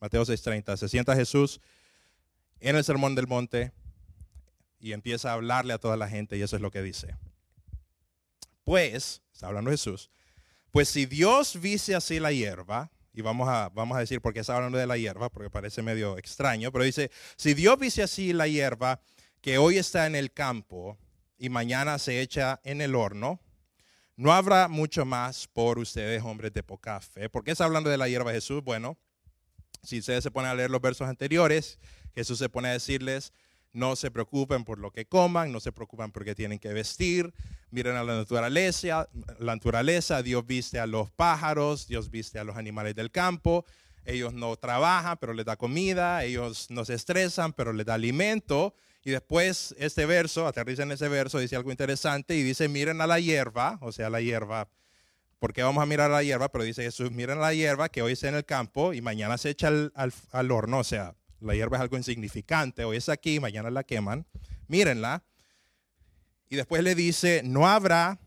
Mateo 0.00 0.24
6:30, 0.24 0.76
se 0.76 0.88
sienta 0.88 1.14
Jesús 1.14 1.60
en 2.58 2.76
el 2.76 2.84
Sermón 2.84 3.14
del 3.14 3.28
Monte 3.28 3.72
y 4.80 4.92
empieza 4.92 5.30
a 5.30 5.34
hablarle 5.34 5.72
a 5.72 5.78
toda 5.78 5.96
la 5.96 6.08
gente 6.08 6.36
y 6.36 6.42
eso 6.42 6.56
es 6.56 6.62
lo 6.62 6.70
que 6.70 6.82
dice. 6.82 7.16
Pues, 8.64 9.22
está 9.32 9.46
hablando 9.46 9.70
Jesús, 9.70 10.10
pues 10.70 10.88
si 10.88 11.06
Dios 11.06 11.60
vise 11.60 11.94
así 11.94 12.20
la 12.20 12.32
hierba, 12.32 12.90
y 13.12 13.22
vamos 13.22 13.48
a, 13.48 13.68
vamos 13.70 13.96
a 13.96 14.00
decir 14.00 14.20
por 14.20 14.32
qué 14.32 14.40
está 14.40 14.56
hablando 14.56 14.78
de 14.78 14.86
la 14.86 14.96
hierba, 14.96 15.30
porque 15.30 15.50
parece 15.50 15.82
medio 15.82 16.16
extraño, 16.18 16.70
pero 16.72 16.84
dice, 16.84 17.10
si 17.36 17.54
Dios 17.54 17.78
vise 17.78 18.02
así 18.02 18.32
la 18.32 18.46
hierba 18.46 19.00
que 19.40 19.58
hoy 19.58 19.78
está 19.78 20.06
en 20.06 20.14
el 20.14 20.32
campo 20.32 20.98
y 21.38 21.48
mañana 21.48 21.98
se 21.98 22.20
echa 22.20 22.60
en 22.64 22.80
el 22.80 22.94
horno, 22.94 23.40
no 24.16 24.32
habrá 24.32 24.68
mucho 24.68 25.04
más 25.04 25.48
por 25.48 25.78
ustedes, 25.78 26.22
hombres 26.22 26.52
de 26.52 26.62
poca 26.62 27.00
fe. 27.00 27.30
¿Por 27.30 27.42
qué 27.42 27.52
está 27.52 27.64
hablando 27.64 27.88
de 27.88 27.96
la 27.96 28.06
hierba 28.06 28.32
Jesús? 28.32 28.62
Bueno, 28.62 28.98
si 29.82 29.98
ustedes 29.98 30.22
se 30.22 30.30
ponen 30.30 30.50
a 30.50 30.54
leer 30.54 30.70
los 30.70 30.82
versos 30.82 31.08
anteriores, 31.08 31.78
Jesús 32.14 32.38
se 32.38 32.50
pone 32.50 32.68
a 32.68 32.72
decirles, 32.72 33.32
no 33.72 33.96
se 33.96 34.10
preocupen 34.10 34.64
por 34.64 34.78
lo 34.78 34.90
que 34.90 35.06
coman, 35.06 35.52
no 35.52 35.60
se 35.60 35.72
preocupen 35.72 36.10
por 36.10 36.24
qué 36.24 36.34
tienen 36.34 36.58
que 36.58 36.72
vestir, 36.72 37.32
miren 37.70 37.96
a 37.96 38.04
la 38.04 38.16
naturaleza, 38.16 39.08
la 39.38 39.54
naturaleza, 39.54 40.22
Dios 40.22 40.46
viste 40.46 40.78
a 40.80 40.86
los 40.86 41.10
pájaros, 41.10 41.86
Dios 41.86 42.10
viste 42.10 42.38
a 42.38 42.44
los 42.44 42.56
animales 42.56 42.94
del 42.94 43.10
campo, 43.10 43.64
ellos 44.04 44.32
no 44.32 44.56
trabajan, 44.56 45.18
pero 45.20 45.32
les 45.32 45.46
da 45.46 45.56
comida, 45.56 46.24
ellos 46.24 46.70
no 46.70 46.84
se 46.84 46.94
estresan, 46.94 47.52
pero 47.52 47.72
les 47.72 47.86
da 47.86 47.94
alimento. 47.94 48.74
Y 49.04 49.10
después 49.10 49.74
este 49.78 50.04
verso, 50.06 50.46
aterriza 50.46 50.82
en 50.82 50.92
ese 50.92 51.08
verso, 51.08 51.38
dice 51.38 51.56
algo 51.56 51.70
interesante 51.70 52.34
y 52.36 52.42
dice, 52.42 52.68
miren 52.68 53.00
a 53.00 53.06
la 53.06 53.20
hierba, 53.20 53.78
o 53.80 53.92
sea, 53.92 54.10
la 54.10 54.20
hierba. 54.20 54.68
¿Por 55.38 55.54
qué 55.54 55.62
vamos 55.62 55.82
a 55.82 55.86
mirar 55.86 56.10
a 56.10 56.14
la 56.14 56.22
hierba? 56.22 56.50
Pero 56.50 56.64
dice 56.64 56.82
Jesús, 56.82 57.10
miren 57.10 57.38
a 57.38 57.42
la 57.42 57.54
hierba 57.54 57.88
que 57.88 58.02
hoy 58.02 58.12
está 58.12 58.28
en 58.28 58.34
el 58.34 58.44
campo 58.44 58.92
y 58.92 59.00
mañana 59.00 59.38
se 59.38 59.50
echa 59.50 59.68
al, 59.68 60.50
horno. 60.50 60.80
O 60.80 60.84
sea, 60.84 61.14
la 61.40 61.54
hierba 61.54 61.76
es 61.76 61.82
algo 61.82 61.96
insignificante. 61.96 62.84
Hoy 62.84 62.96
es 62.96 63.08
aquí, 63.08 63.40
mañana 63.40 63.70
la 63.70 63.84
queman. 63.84 64.26
Mírenla. 64.68 65.24
Y 66.48 66.56
después 66.56 66.82
le 66.82 66.94
dice, 66.94 67.42
no 67.44 67.68
habrá 67.68 68.18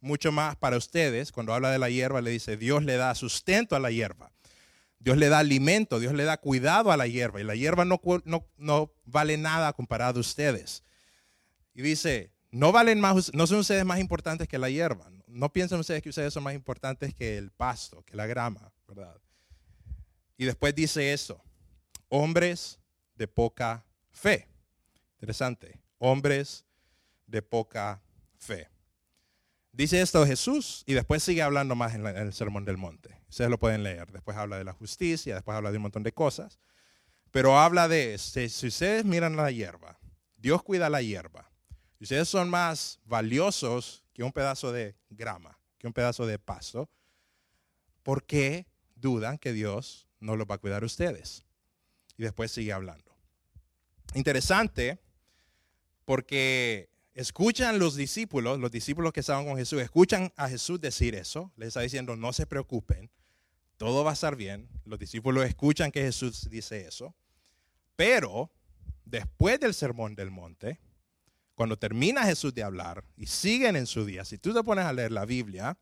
mucho 0.00 0.32
más 0.32 0.56
para 0.56 0.76
ustedes. 0.76 1.32
Cuando 1.32 1.54
habla 1.54 1.70
de 1.70 1.78
la 1.78 1.88
hierba, 1.88 2.20
le 2.20 2.30
dice, 2.30 2.56
Dios 2.56 2.84
le 2.84 2.96
da 2.96 3.14
sustento 3.14 3.76
a 3.76 3.80
la 3.80 3.90
hierba. 3.90 4.30
Dios 4.98 5.18
le 5.18 5.28
da 5.28 5.38
alimento, 5.38 6.00
Dios 6.00 6.14
le 6.14 6.24
da 6.24 6.38
cuidado 6.38 6.90
a 6.90 6.96
la 6.96 7.06
hierba. 7.06 7.40
Y 7.40 7.44
la 7.44 7.54
hierba 7.54 7.84
no, 7.84 8.00
vale 9.04 9.36
nada 9.36 9.72
comparado 9.72 10.18
a 10.18 10.20
ustedes. 10.20 10.82
Y 11.74 11.82
dice, 11.82 12.32
no 12.50 12.72
valen 12.72 13.00
más, 13.00 13.32
no 13.34 13.46
son 13.46 13.58
ustedes 13.58 13.84
más 13.84 14.00
importantes 14.00 14.48
que 14.48 14.58
la 14.58 14.70
hierba. 14.70 15.10
No 15.26 15.52
piensen 15.52 15.80
ustedes 15.80 16.02
que 16.02 16.08
ustedes 16.10 16.32
son 16.32 16.42
más 16.42 16.54
importantes 16.54 17.14
que 17.14 17.36
el 17.36 17.50
pasto, 17.50 18.02
que 18.04 18.16
la 18.16 18.26
grama, 18.26 18.72
¿verdad? 18.86 19.16
Y 20.36 20.44
después 20.44 20.74
dice 20.74 21.12
eso, 21.12 21.42
hombres 22.14 22.78
de 23.16 23.26
poca 23.26 23.84
fe. 24.12 24.46
Interesante, 25.14 25.80
hombres 25.98 26.64
de 27.26 27.42
poca 27.42 28.00
fe. 28.36 28.68
Dice 29.72 30.00
esto 30.00 30.24
Jesús 30.24 30.84
y 30.86 30.94
después 30.94 31.24
sigue 31.24 31.42
hablando 31.42 31.74
más 31.74 31.92
en, 31.96 32.06
el 32.06 32.32
Sermón 32.32 32.64
del 32.64 32.76
Monte. 32.76 33.20
Ustedes 33.28 33.50
lo 33.50 33.58
pueden 33.58 33.82
leer. 33.82 34.12
Después 34.12 34.36
habla 34.36 34.58
de 34.58 34.62
la 34.62 34.72
justicia, 34.72 35.34
después 35.34 35.56
habla 35.56 35.72
de 35.72 35.78
un 35.78 35.82
montón 35.82 36.04
de 36.04 36.12
cosas. 36.12 36.60
Pero 37.32 37.58
habla 37.58 37.88
de, 37.88 38.16
si, 38.18 38.48
si 38.48 38.68
ustedes 38.68 39.04
miran 39.04 39.34
la 39.34 39.50
hierba, 39.50 39.98
Dios 40.36 40.62
cuida 40.62 40.88
la 40.88 41.02
hierba. 41.02 41.50
Ustedes 41.98 42.28
son 42.28 42.48
más 42.48 43.00
valiosos 43.04 44.04
que 44.12 44.22
un 44.22 44.30
pedazo 44.30 44.70
de 44.70 44.94
grama, 45.10 45.58
que 45.78 45.88
un 45.88 45.92
pedazo 45.92 46.26
de 46.26 46.38
pasto, 46.38 46.88
¿por 48.04 48.22
qué 48.24 48.68
dudan 48.94 49.36
que 49.36 49.52
Dios 49.52 50.06
no 50.20 50.36
los 50.36 50.46
va 50.48 50.54
a 50.54 50.58
cuidar 50.58 50.84
a 50.84 50.86
ustedes? 50.86 51.44
Y 52.16 52.22
después 52.22 52.52
sigue 52.52 52.72
hablando. 52.72 53.16
Interesante 54.14 54.98
porque 56.04 56.90
escuchan 57.14 57.78
los 57.78 57.96
discípulos, 57.96 58.58
los 58.58 58.70
discípulos 58.70 59.12
que 59.12 59.20
estaban 59.20 59.46
con 59.46 59.56
Jesús, 59.56 59.80
escuchan 59.80 60.32
a 60.36 60.48
Jesús 60.48 60.80
decir 60.80 61.14
eso, 61.14 61.52
les 61.56 61.68
está 61.68 61.80
diciendo, 61.80 62.16
no 62.16 62.32
se 62.32 62.46
preocupen, 62.46 63.10
todo 63.76 64.04
va 64.04 64.10
a 64.10 64.14
estar 64.14 64.36
bien. 64.36 64.68
Los 64.84 64.98
discípulos 64.98 65.46
escuchan 65.46 65.90
que 65.90 66.02
Jesús 66.02 66.48
dice 66.50 66.86
eso, 66.86 67.14
pero 67.96 68.50
después 69.04 69.60
del 69.60 69.74
sermón 69.74 70.14
del 70.14 70.30
monte, 70.30 70.80
cuando 71.54 71.78
termina 71.78 72.24
Jesús 72.24 72.52
de 72.52 72.64
hablar 72.64 73.04
y 73.16 73.26
siguen 73.26 73.76
en 73.76 73.86
su 73.86 74.04
día, 74.04 74.24
si 74.24 74.38
tú 74.38 74.52
te 74.52 74.62
pones 74.62 74.84
a 74.84 74.92
leer 74.92 75.12
la 75.12 75.24
Biblia, 75.24 75.78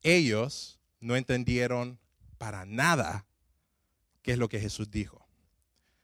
ellos 0.00 0.80
no 1.00 1.16
entendieron 1.16 1.98
para 2.38 2.64
nada 2.64 3.26
qué 4.22 4.32
es 4.32 4.38
lo 4.38 4.48
que 4.48 4.60
Jesús 4.60 4.90
dijo. 4.90 5.21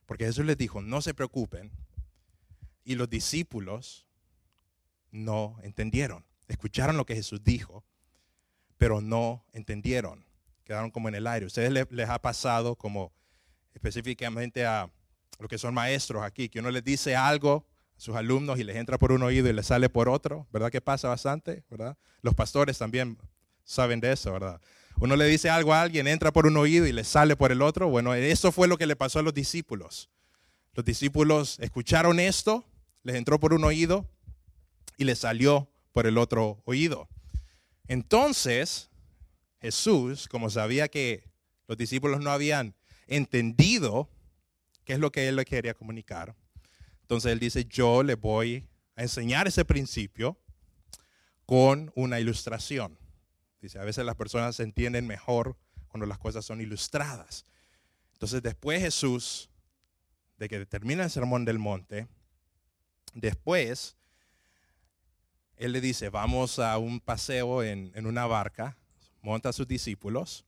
Porque 0.08 0.24
Jesús 0.24 0.46
les 0.46 0.56
dijo, 0.56 0.80
no 0.80 1.02
se 1.02 1.12
preocupen. 1.12 1.70
Y 2.82 2.94
los 2.94 3.10
discípulos 3.10 4.06
no 5.10 5.58
entendieron. 5.62 6.24
Escucharon 6.48 6.96
lo 6.96 7.04
que 7.04 7.14
Jesús 7.14 7.44
dijo, 7.44 7.84
pero 8.78 9.02
no 9.02 9.44
entendieron. 9.52 10.24
Quedaron 10.64 10.90
como 10.90 11.10
en 11.10 11.14
el 11.14 11.26
aire. 11.26 11.44
¿Ustedes 11.44 11.70
les, 11.90 12.08
ha 12.08 12.18
pasado 12.22 12.74
como 12.74 13.12
específicamente 13.74 14.64
a 14.64 14.90
los 15.40 15.50
que 15.50 15.58
son 15.58 15.74
maestros 15.74 16.22
aquí, 16.22 16.48
que 16.48 16.60
uno 16.60 16.70
les 16.70 16.82
dice 16.82 17.14
algo 17.14 17.66
a 17.94 18.00
sus 18.00 18.16
alumnos 18.16 18.58
y 18.58 18.64
les 18.64 18.76
entra 18.76 18.96
por 18.96 19.12
un 19.12 19.22
oído 19.22 19.50
y 19.50 19.52
les 19.52 19.66
sale 19.66 19.90
por 19.90 20.08
otro? 20.08 20.46
¿Verdad 20.50 20.70
que 20.70 20.80
pasa 20.80 21.08
bastante? 21.08 21.64
¿Verdad? 21.68 21.98
Los 22.22 22.34
pastores 22.34 22.78
también 22.78 23.18
saben 23.62 24.00
de 24.00 24.12
eso, 24.12 24.32
¿verdad? 24.32 24.58
Uno 25.00 25.14
le 25.14 25.26
dice 25.26 25.49
algo 25.49 25.73
a 25.73 25.83
alguien, 25.83 26.09
entra 26.09 26.33
por 26.33 26.47
un 26.47 26.57
oído 26.57 26.87
y 26.87 26.93
le 26.93 27.05
sale 27.05 27.37
por 27.37 27.52
el 27.52 27.62
otro. 27.62 27.88
Bueno, 27.88 28.14
eso 28.14 28.50
fue 28.50 28.67
lo 28.67 28.76
que 28.76 28.87
le 28.87 28.97
pasó 28.97 29.21
a 29.21 29.23
los 29.23 29.33
discípulos. 29.33 30.11
Los 30.75 30.85
discípulos 30.85 31.59
escucharon 31.61 32.19
esto, 32.19 32.64
les 33.05 33.14
entró 33.14 33.38
por 33.38 33.52
un 33.52 33.62
oído 33.64 34.11
y 34.97 35.05
le 35.05 35.14
salió 35.14 35.71
por 35.93 36.07
el 36.09 36.19
otro 36.19 36.62
oído. 36.64 37.09
Entonces, 37.87 38.90
Jesús, 39.61 40.26
como 40.26 40.50
sabía 40.50 40.88
que 40.88 41.25
los 41.69 41.78
discípulos 41.78 42.21
no 42.21 42.31
habían 42.31 42.75
entendido 43.07 44.11
qué 44.85 44.95
es 44.95 44.99
lo 44.99 45.12
que 45.12 45.28
él 45.28 45.37
le 45.37 45.45
quería 45.45 45.75
comunicar, 45.75 46.35
entonces 47.02 47.33
él 47.33 47.38
dice, 47.38 47.64
yo 47.67 48.02
le 48.02 48.17
voy 48.17 48.67
a 48.97 49.02
enseñar 49.02 49.47
ese 49.47 49.64
principio 49.64 50.37
con 51.47 51.93
una 51.95 52.19
ilustración. 52.19 52.99
Dice, 53.60 53.78
a 53.78 53.84
veces 53.84 54.04
las 54.04 54.14
personas 54.14 54.56
se 54.56 54.62
entienden 54.62 55.06
mejor 55.06 55.56
cuando 55.88 56.06
las 56.06 56.18
cosas 56.18 56.44
son 56.44 56.60
ilustradas. 56.60 57.44
Entonces 58.12 58.42
después 58.42 58.80
Jesús, 58.80 59.50
de 60.36 60.48
que 60.48 60.64
termina 60.66 61.04
el 61.04 61.10
sermón 61.10 61.44
del 61.44 61.58
monte, 61.58 62.06
después 63.14 63.96
él 65.56 65.72
le 65.72 65.80
dice, 65.80 66.08
vamos 66.08 66.58
a 66.58 66.78
un 66.78 67.00
paseo 67.00 67.64
en, 67.64 68.06
una 68.06 68.26
barca, 68.26 68.76
monta 69.22 69.48
a 69.48 69.52
sus 69.52 69.66
discípulos 69.66 70.44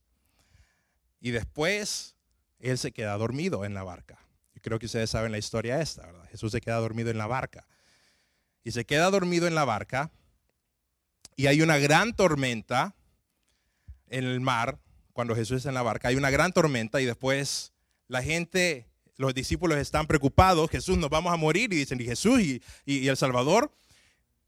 y 1.20 1.32
después 1.32 2.14
él 2.60 2.78
se 2.78 2.92
queda 2.92 3.16
dormido 3.16 3.64
en 3.64 3.74
la 3.74 3.82
barca. 3.82 4.18
Yo 4.54 4.62
creo 4.62 4.78
que 4.78 4.86
ustedes 4.86 5.10
saben 5.10 5.32
la 5.32 5.38
historia 5.38 5.80
esta, 5.80 6.06
¿verdad? 6.06 6.28
Jesús 6.30 6.52
se 6.52 6.60
queda 6.60 6.76
dormido 6.76 7.10
en 7.10 7.18
la 7.18 7.26
barca. 7.26 7.66
Y 8.62 8.72
se 8.72 8.84
queda 8.84 9.10
dormido 9.10 9.46
en 9.46 9.54
la 9.54 9.64
barca 9.64 10.12
y 11.34 11.46
hay 11.46 11.62
una 11.62 11.78
gran 11.78 12.14
tormenta 12.14 12.94
en 14.10 14.24
el 14.24 14.40
mar 14.40 14.78
cuando 15.12 15.34
Jesús 15.34 15.58
está 15.58 15.70
en 15.70 15.74
la 15.74 15.82
barca. 15.82 16.08
Hay 16.08 16.16
una 16.16 16.30
gran 16.30 16.52
tormenta 16.52 17.00
y 17.00 17.06
después 17.06 17.72
la 18.06 18.22
gente, 18.22 18.86
los 19.16 19.34
discípulos 19.34 19.78
están 19.78 20.06
preocupados, 20.06 20.70
Jesús, 20.70 20.98
nos 20.98 21.10
vamos 21.10 21.32
a 21.32 21.36
morir 21.36 21.72
y 21.72 21.76
dicen, 21.76 22.00
y 22.00 22.04
Jesús 22.04 22.40
y 22.84 23.08
el 23.08 23.16
Salvador 23.16 23.72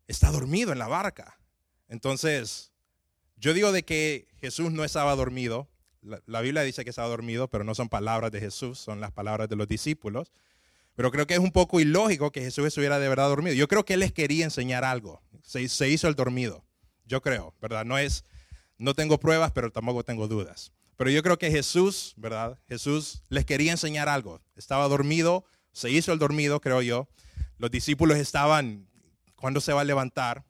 está 0.07 0.31
dormido 0.31 0.73
en 0.73 0.78
la 0.78 0.88
barca. 0.88 1.38
Entonces, 1.88 2.73
yo 3.37 3.54
digo 3.54 3.73
de 3.73 3.85
que 3.85 4.28
Jesús 4.40 4.71
no 4.71 4.85
estaba 4.85 5.14
dormido. 5.16 5.69
La, 6.00 6.40
Biblia 6.40 6.62
dice 6.62 6.85
que 6.85 6.90
estaba 6.90 7.09
dormido, 7.09 7.49
pero 7.49 7.64
no 7.64 7.75
son 7.75 7.88
palabras 7.88 8.31
de 8.31 8.40
Jesús, 8.40 8.78
son 8.78 9.00
las 9.00 9.12
palabras 9.12 9.49
de 9.49 9.57
los 9.57 9.69
discípulos. 9.69 10.33
Pero 10.95 11.11
creo 11.11 11.26
que 11.26 11.35
es 11.35 11.40
un 11.40 11.52
poco 11.52 11.81
ilógico 11.81 12.31
que 12.33 12.40
Jesús 12.40 12.66
estuviera 12.66 12.99
de 12.99 13.09
verdad 13.09 13.28
dormido. 13.28 13.54
Yo 13.54 13.69
creo 13.69 13.85
que 13.85 13.95
él 13.95 14.00
les 14.00 14.12
quería 14.12 14.45
enseñar 14.45 14.85
algo. 14.85 15.23
Se 15.42 15.88
hizo 15.88 16.09
el 16.09 16.14
dormido. 16.14 16.64
Yo 17.04 17.21
creo, 17.21 17.54
¿verdad? 17.61 17.85
No 17.85 17.99
es, 17.99 18.25
no 18.83 18.95
tengo 18.95 19.19
pruebas, 19.19 19.53
pero 19.53 19.71
tampoco 19.71 20.05
tengo 20.05 20.27
dudas. 20.27 20.73
Pero 20.97 21.09
yo 21.11 21.23
creo 21.23 21.39
que 21.39 21.51
Jesús, 21.51 22.15
¿verdad? 22.17 22.59
Jesús 22.69 23.23
les 23.29 23.45
quería 23.45 23.71
enseñar 23.71 24.09
algo. 24.09 24.41
Estaba 24.57 24.89
dormido, 24.89 25.45
se 25.73 25.91
hizo 25.91 26.12
el 26.12 26.19
dormido, 26.19 26.61
creo 26.61 26.83
yo. 26.83 27.09
Los 27.59 27.71
discípulos 27.71 28.19
estaban 28.19 28.89
cuando 29.37 29.61
se 29.61 29.73
va 29.73 29.83
a 29.83 29.85
levantar, 29.85 30.45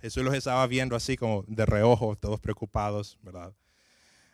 Jesús 0.00 0.24
los 0.24 0.34
estaba 0.34 0.66
viendo 0.66 0.96
así 0.96 1.16
como 1.16 1.44
de 1.46 1.64
reojo, 1.64 2.16
todos 2.16 2.40
preocupados, 2.40 3.18
¿verdad? 3.22 3.54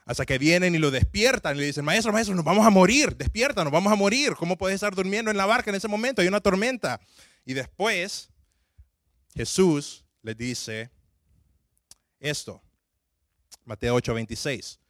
Hasta 0.06 0.24
que 0.24 0.38
vienen 0.38 0.74
y 0.74 0.78
lo 0.78 0.90
despiertan 0.90 1.56
y 1.56 1.60
le 1.60 1.66
dicen, 1.66 1.84
maestro, 1.84 2.12
maestro, 2.12 2.34
nos 2.34 2.44
vamos 2.44 2.66
a 2.66 2.70
morir, 2.70 3.14
despierta, 3.14 3.62
nos 3.62 3.72
vamos 3.72 3.92
a 3.92 3.96
morir. 3.96 4.34
¿Cómo 4.36 4.56
puedes 4.56 4.76
estar 4.76 4.94
durmiendo 4.94 5.30
en 5.30 5.36
la 5.36 5.44
barca 5.44 5.70
en 5.70 5.76
ese 5.76 5.88
momento? 5.88 6.22
Hay 6.22 6.28
una 6.28 6.40
tormenta. 6.40 6.98
Y 7.44 7.52
después 7.52 8.30
Jesús 9.34 10.06
les 10.22 10.36
dice 10.36 10.90
esto, 12.20 12.62
Mateo 13.68 13.94
8, 13.94 14.14
26. 14.14 14.80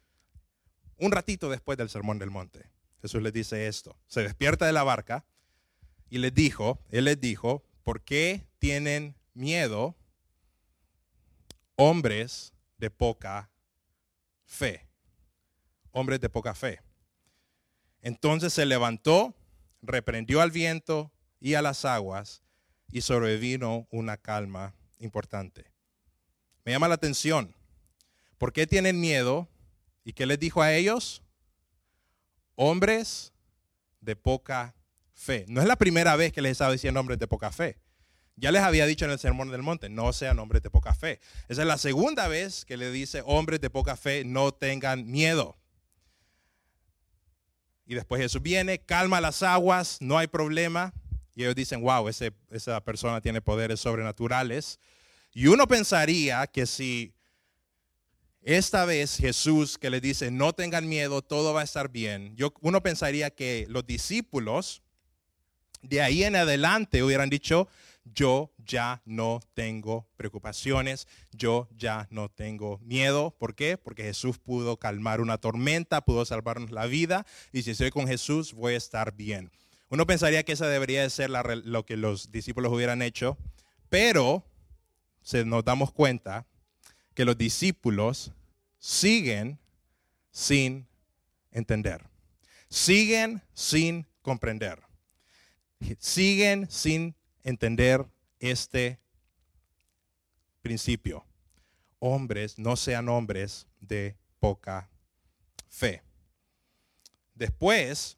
Un 0.97 1.11
ratito 1.11 1.49
después 1.49 1.77
del 1.77 1.89
sermón 1.89 2.17
del 2.17 2.31
monte, 2.31 2.71
Jesús 3.01 3.21
les 3.21 3.33
dice 3.33 3.67
esto. 3.67 3.97
Se 4.07 4.23
despierta 4.23 4.65
de 4.65 4.73
la 4.73 4.83
barca 4.83 5.25
y 6.09 6.17
les 6.17 6.33
dijo, 6.33 6.79
Él 6.89 7.05
les 7.05 7.19
dijo, 7.19 7.63
¿por 7.83 8.01
qué 8.01 8.47
tienen 8.57 9.15
miedo 9.33 9.95
hombres 11.75 12.53
de 12.77 12.89
poca 12.89 13.49
fe. 14.45 14.87
Hombres 15.91 16.19
de 16.19 16.29
poca 16.29 16.53
fe. 16.53 16.81
Entonces 18.01 18.53
se 18.53 18.65
levantó, 18.65 19.35
reprendió 19.81 20.41
al 20.41 20.51
viento 20.51 21.11
y 21.39 21.53
a 21.53 21.61
las 21.61 21.85
aguas 21.85 22.43
y 22.91 23.01
sobrevino 23.01 23.87
una 23.91 24.17
calma 24.17 24.73
importante. 24.99 25.71
Me 26.65 26.71
llama 26.71 26.87
la 26.87 26.95
atención. 26.95 27.55
¿Por 28.39 28.53
qué 28.53 28.65
tienen 28.65 28.99
miedo? 28.99 29.47
¿Y 30.03 30.13
qué 30.13 30.25
les 30.25 30.39
dijo 30.39 30.63
a 30.63 30.73
ellos? 30.73 31.21
Hombres 32.55 33.33
de 33.99 34.15
poca 34.15 34.73
fe. 35.13 35.45
No 35.49 35.61
es 35.61 35.67
la 35.67 35.75
primera 35.75 36.15
vez 36.15 36.31
que 36.31 36.41
les 36.41 36.53
estaba 36.53 36.71
diciendo 36.71 37.01
hombres 37.01 37.19
de 37.19 37.27
poca 37.27 37.51
fe. 37.51 37.77
Ya 38.37 38.53
les 38.53 38.61
había 38.61 38.85
dicho 38.85 39.03
en 39.03 39.11
el 39.11 39.19
Sermón 39.19 39.51
del 39.51 39.61
Monte, 39.61 39.89
no 39.89 40.13
sean 40.13 40.39
hombres 40.39 40.63
de 40.63 40.69
poca 40.69 40.95
fe. 40.95 41.19
Esa 41.49 41.61
es 41.63 41.67
la 41.67 41.77
segunda 41.77 42.29
vez 42.29 42.63
que 42.63 42.77
le 42.77 42.89
dice, 42.91 43.21
hombres 43.25 43.59
de 43.59 43.69
poca 43.69 43.97
fe, 43.97 44.23
no 44.23 44.53
tengan 44.53 45.05
miedo. 45.11 45.57
Y 47.85 47.95
después 47.95 48.21
Jesús 48.21 48.41
viene, 48.41 48.79
calma 48.79 49.19
las 49.19 49.43
aguas, 49.43 49.97
no 49.99 50.17
hay 50.17 50.27
problema. 50.27 50.93
Y 51.35 51.43
ellos 51.43 51.55
dicen, 51.55 51.81
wow, 51.81 52.07
ese, 52.07 52.31
esa 52.51 52.81
persona 52.85 53.19
tiene 53.19 53.41
poderes 53.41 53.81
sobrenaturales. 53.81 54.79
Y 55.33 55.47
uno 55.47 55.67
pensaría 55.67 56.47
que 56.47 56.65
si 56.65 57.13
esta 58.41 58.85
vez 58.85 59.17
Jesús 59.17 59.77
que 59.77 59.89
le 59.89 60.01
dice, 60.01 60.31
no 60.31 60.53
tengan 60.53 60.87
miedo, 60.87 61.21
todo 61.21 61.53
va 61.53 61.61
a 61.61 61.65
estar 61.65 61.89
bien, 61.91 62.35
yo, 62.35 62.53
uno 62.61 62.81
pensaría 62.81 63.29
que 63.29 63.65
los 63.69 63.85
discípulos 63.85 64.81
de 65.81 66.01
ahí 66.01 66.23
en 66.23 66.35
adelante 66.35 67.03
hubieran 67.03 67.29
dicho, 67.29 67.67
yo 68.13 68.51
ya 68.57 69.01
no 69.05 69.39
tengo 69.53 70.07
preocupaciones, 70.17 71.07
yo 71.31 71.67
ya 71.77 72.07
no 72.09 72.29
tengo 72.29 72.79
miedo. 72.79 73.35
¿Por 73.37 73.55
qué? 73.55 73.77
Porque 73.77 74.03
Jesús 74.03 74.39
pudo 74.39 74.77
calmar 74.77 75.21
una 75.21 75.37
tormenta, 75.37 76.01
pudo 76.01 76.25
salvarnos 76.25 76.71
la 76.71 76.85
vida 76.85 77.25
y 77.51 77.63
si 77.63 77.71
estoy 77.71 77.91
con 77.91 78.07
Jesús 78.07 78.53
voy 78.53 78.73
a 78.73 78.77
estar 78.77 79.15
bien. 79.15 79.51
Uno 79.89 80.05
pensaría 80.05 80.43
que 80.43 80.51
esa 80.51 80.67
debería 80.67 81.01
de 81.01 81.09
ser 81.09 81.29
lo 81.29 81.85
que 81.85 81.97
los 81.97 82.31
discípulos 82.31 82.71
hubieran 82.71 83.01
hecho, 83.01 83.37
pero 83.89 84.45
nos 85.45 85.65
damos 85.65 85.91
cuenta 85.91 86.45
que 87.13 87.25
los 87.25 87.37
discípulos 87.37 88.31
siguen 88.77 89.59
sin 90.31 90.87
entender, 91.51 92.05
siguen 92.69 93.41
sin 93.53 94.07
comprender, 94.21 94.81
siguen 95.99 96.69
sin 96.69 97.15
entender 97.43 98.05
este 98.39 98.99
principio. 100.61 101.25
Hombres, 101.99 102.57
no 102.57 102.75
sean 102.75 103.09
hombres 103.09 103.67
de 103.81 104.15
poca 104.39 104.89
fe. 105.67 106.01
Después, 107.35 108.17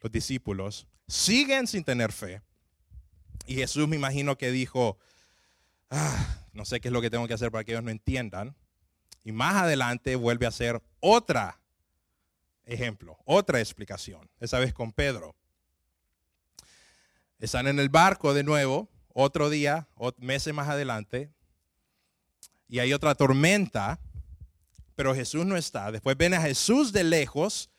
los 0.00 0.12
discípulos 0.12 0.86
siguen 1.06 1.66
sin 1.66 1.84
tener 1.84 2.12
fe. 2.12 2.42
Y 3.46 3.56
Jesús 3.56 3.86
me 3.88 3.96
imagino 3.96 4.38
que 4.38 4.50
dijo, 4.50 4.98
ah, 5.90 6.43
no 6.54 6.64
sé 6.64 6.80
qué 6.80 6.88
es 6.88 6.92
lo 6.92 7.02
que 7.02 7.10
tengo 7.10 7.28
que 7.28 7.34
hacer 7.34 7.50
para 7.50 7.64
que 7.64 7.72
ellos 7.72 7.84
no 7.84 7.90
entiendan. 7.90 8.56
Y 9.24 9.32
más 9.32 9.56
adelante 9.56 10.16
vuelve 10.16 10.46
a 10.46 10.50
hacer 10.50 10.82
otra 11.00 11.60
ejemplo, 12.66 13.18
otra 13.24 13.60
explicación, 13.60 14.28
esa 14.40 14.58
vez 14.58 14.72
con 14.72 14.92
Pedro. 14.92 15.34
Están 17.38 17.66
en 17.66 17.78
el 17.78 17.88
barco 17.88 18.32
de 18.34 18.42
nuevo, 18.42 18.88
otro 19.12 19.50
día, 19.50 19.88
meses 20.18 20.54
más 20.54 20.68
adelante, 20.68 21.30
y 22.68 22.78
hay 22.78 22.92
otra 22.92 23.14
tormenta, 23.14 24.00
pero 24.96 25.14
Jesús 25.14 25.44
no 25.44 25.56
está. 25.56 25.92
Después 25.92 26.16
ven 26.16 26.34
a 26.34 26.40
Jesús 26.40 26.92
de 26.92 27.04
lejos 27.04 27.70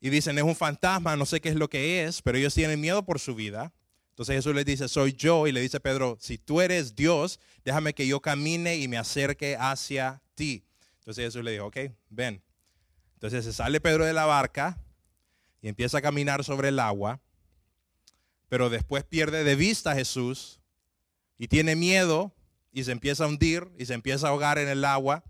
y 0.00 0.10
dicen, 0.10 0.36
es 0.38 0.44
un 0.44 0.56
fantasma, 0.56 1.16
no 1.16 1.26
sé 1.26 1.40
qué 1.40 1.48
es 1.48 1.56
lo 1.56 1.68
que 1.68 2.04
es, 2.04 2.22
pero 2.22 2.38
ellos 2.38 2.54
tienen 2.54 2.80
miedo 2.80 3.04
por 3.04 3.18
su 3.18 3.34
vida. 3.34 3.72
Entonces 4.10 4.36
Jesús 4.36 4.54
les 4.54 4.64
dice, 4.64 4.88
soy 4.88 5.14
yo, 5.14 5.46
y 5.46 5.52
le 5.52 5.60
dice 5.60 5.80
Pedro, 5.80 6.18
si 6.20 6.36
tú 6.36 6.60
eres 6.60 6.94
Dios, 6.94 7.40
déjame 7.64 7.94
que 7.94 8.06
yo 8.06 8.20
camine 8.20 8.76
y 8.76 8.86
me 8.88 8.98
acerque 8.98 9.56
hacia 9.58 10.20
ti. 10.34 10.64
Entonces 10.98 11.24
Jesús 11.24 11.42
le 11.42 11.52
dijo, 11.52 11.66
ok, 11.66 11.76
ven. 12.10 12.42
Entonces 13.14 13.44
se 13.44 13.52
sale 13.52 13.80
Pedro 13.80 14.04
de 14.04 14.12
la 14.12 14.26
barca 14.26 14.78
y 15.62 15.68
empieza 15.68 15.98
a 15.98 16.02
caminar 16.02 16.44
sobre 16.44 16.68
el 16.68 16.78
agua, 16.78 17.20
pero 18.48 18.70
después 18.70 19.04
pierde 19.04 19.44
de 19.44 19.54
vista 19.54 19.92
a 19.92 19.94
Jesús 19.94 20.60
y 21.38 21.48
tiene 21.48 21.76
miedo 21.76 22.34
y 22.72 22.84
se 22.84 22.92
empieza 22.92 23.24
a 23.24 23.28
hundir 23.28 23.70
y 23.78 23.86
se 23.86 23.94
empieza 23.94 24.26
a 24.26 24.30
ahogar 24.30 24.58
en 24.58 24.68
el 24.68 24.84
agua. 24.84 25.24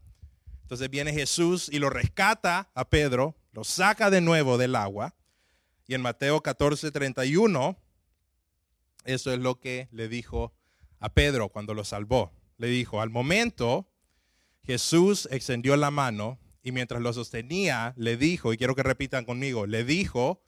Entonces 0.62 0.88
viene 0.90 1.12
Jesús 1.12 1.68
y 1.70 1.78
lo 1.78 1.90
rescata 1.90 2.70
a 2.74 2.88
Pedro, 2.88 3.36
lo 3.52 3.64
saca 3.64 4.10
de 4.10 4.20
nuevo 4.20 4.58
del 4.58 4.76
agua. 4.76 5.14
Y 5.86 5.94
en 5.94 6.02
Mateo 6.02 6.40
14, 6.40 6.92
31 6.92 7.76
eso 9.10 9.32
es 9.32 9.38
lo 9.38 9.58
que 9.58 9.88
le 9.92 10.08
dijo 10.08 10.52
a 10.98 11.12
Pedro 11.12 11.48
cuando 11.48 11.74
lo 11.74 11.84
salvó. 11.84 12.32
Le 12.58 12.68
dijo, 12.68 13.00
al 13.00 13.10
momento 13.10 13.88
Jesús 14.62 15.28
extendió 15.30 15.76
la 15.76 15.90
mano 15.90 16.38
y 16.62 16.72
mientras 16.72 17.00
lo 17.00 17.12
sostenía, 17.12 17.94
le 17.96 18.16
dijo, 18.16 18.52
y 18.52 18.58
quiero 18.58 18.74
que 18.74 18.82
repitan 18.82 19.24
conmigo, 19.24 19.66
le 19.66 19.84
dijo, 19.84 20.42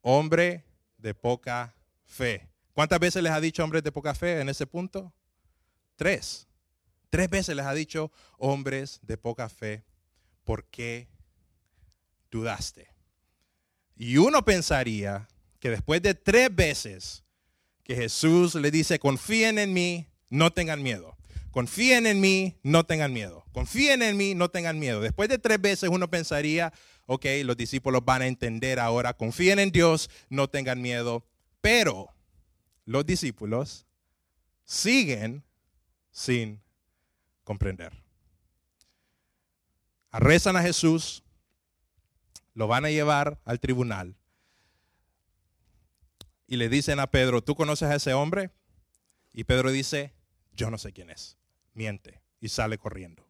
hombre 0.00 0.64
de 0.98 1.14
poca 1.14 1.74
fe. 2.04 2.48
¿Cuántas 2.72 3.00
veces 3.00 3.22
les 3.22 3.32
ha 3.32 3.40
dicho 3.40 3.64
hombres 3.64 3.82
de 3.82 3.92
poca 3.92 4.14
fe 4.14 4.40
en 4.40 4.48
ese 4.48 4.66
punto? 4.66 5.12
Tres. 5.96 6.46
Tres 7.10 7.28
veces 7.28 7.56
les 7.56 7.66
ha 7.66 7.74
dicho 7.74 8.12
hombres 8.38 9.00
de 9.02 9.16
poca 9.16 9.48
fe. 9.48 9.84
¿Por 10.44 10.64
qué 10.66 11.08
dudaste? 12.30 12.88
Y 13.96 14.18
uno 14.18 14.44
pensaría 14.44 15.26
que 15.58 15.70
después 15.70 16.02
de 16.02 16.14
tres 16.14 16.54
veces 16.54 17.24
que 17.86 17.94
Jesús 17.94 18.56
le 18.56 18.72
dice, 18.72 18.98
confíen 18.98 19.60
en 19.60 19.72
mí, 19.72 20.08
no 20.28 20.50
tengan 20.50 20.82
miedo. 20.82 21.16
Confíen 21.52 22.06
en 22.06 22.20
mí, 22.20 22.58
no 22.64 22.84
tengan 22.84 23.12
miedo. 23.12 23.44
Confíen 23.52 24.02
en 24.02 24.16
mí, 24.16 24.34
no 24.34 24.50
tengan 24.50 24.80
miedo. 24.80 25.00
Después 25.00 25.28
de 25.28 25.38
tres 25.38 25.60
veces 25.60 25.88
uno 25.88 26.10
pensaría, 26.10 26.72
ok, 27.06 27.24
los 27.44 27.56
discípulos 27.56 28.04
van 28.04 28.22
a 28.22 28.26
entender 28.26 28.80
ahora, 28.80 29.16
confíen 29.16 29.60
en 29.60 29.70
Dios, 29.70 30.10
no 30.28 30.48
tengan 30.48 30.82
miedo. 30.82 31.24
Pero 31.60 32.12
los 32.86 33.06
discípulos 33.06 33.86
siguen 34.64 35.44
sin 36.10 36.60
comprender. 37.44 37.92
Arrestan 40.10 40.56
a 40.56 40.62
Jesús, 40.62 41.22
lo 42.52 42.66
van 42.66 42.84
a 42.84 42.90
llevar 42.90 43.38
al 43.44 43.60
tribunal 43.60 44.16
y 46.46 46.56
le 46.56 46.68
dicen 46.68 47.00
a 47.00 47.10
Pedro, 47.10 47.42
¿tú 47.42 47.54
conoces 47.54 47.88
a 47.88 47.96
ese 47.96 48.14
hombre? 48.14 48.50
Y 49.32 49.44
Pedro 49.44 49.70
dice, 49.70 50.14
yo 50.52 50.70
no 50.70 50.78
sé 50.78 50.92
quién 50.92 51.10
es. 51.10 51.36
Miente 51.74 52.22
y 52.40 52.48
sale 52.48 52.78
corriendo. 52.78 53.26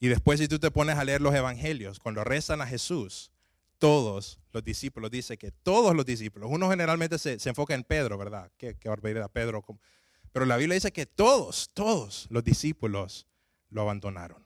Y 0.00 0.08
después 0.08 0.40
si 0.40 0.48
tú 0.48 0.58
te 0.58 0.70
pones 0.70 0.96
a 0.96 1.04
leer 1.04 1.20
los 1.20 1.34
evangelios, 1.34 1.98
cuando 1.98 2.24
rezan 2.24 2.60
a 2.60 2.66
Jesús, 2.66 3.32
todos 3.78 4.40
los 4.52 4.64
discípulos, 4.64 5.10
dice 5.10 5.38
que 5.38 5.50
todos 5.50 5.94
los 5.94 6.04
discípulos, 6.04 6.50
uno 6.52 6.68
generalmente 6.68 7.18
se, 7.18 7.38
enfoca 7.48 7.74
en 7.74 7.84
Pedro, 7.84 8.18
¿verdad? 8.18 8.50
Qué, 8.56 8.76
qué 8.76 8.88
barbaridad, 8.88 9.30
Pedro. 9.30 9.64
Pero 10.32 10.46
la 10.46 10.56
Biblia 10.56 10.74
dice 10.74 10.92
que 10.92 11.06
todos, 11.06 11.70
todos 11.74 12.26
los 12.30 12.44
discípulos 12.44 13.26
lo 13.70 13.82
abandonaron. 13.82 14.44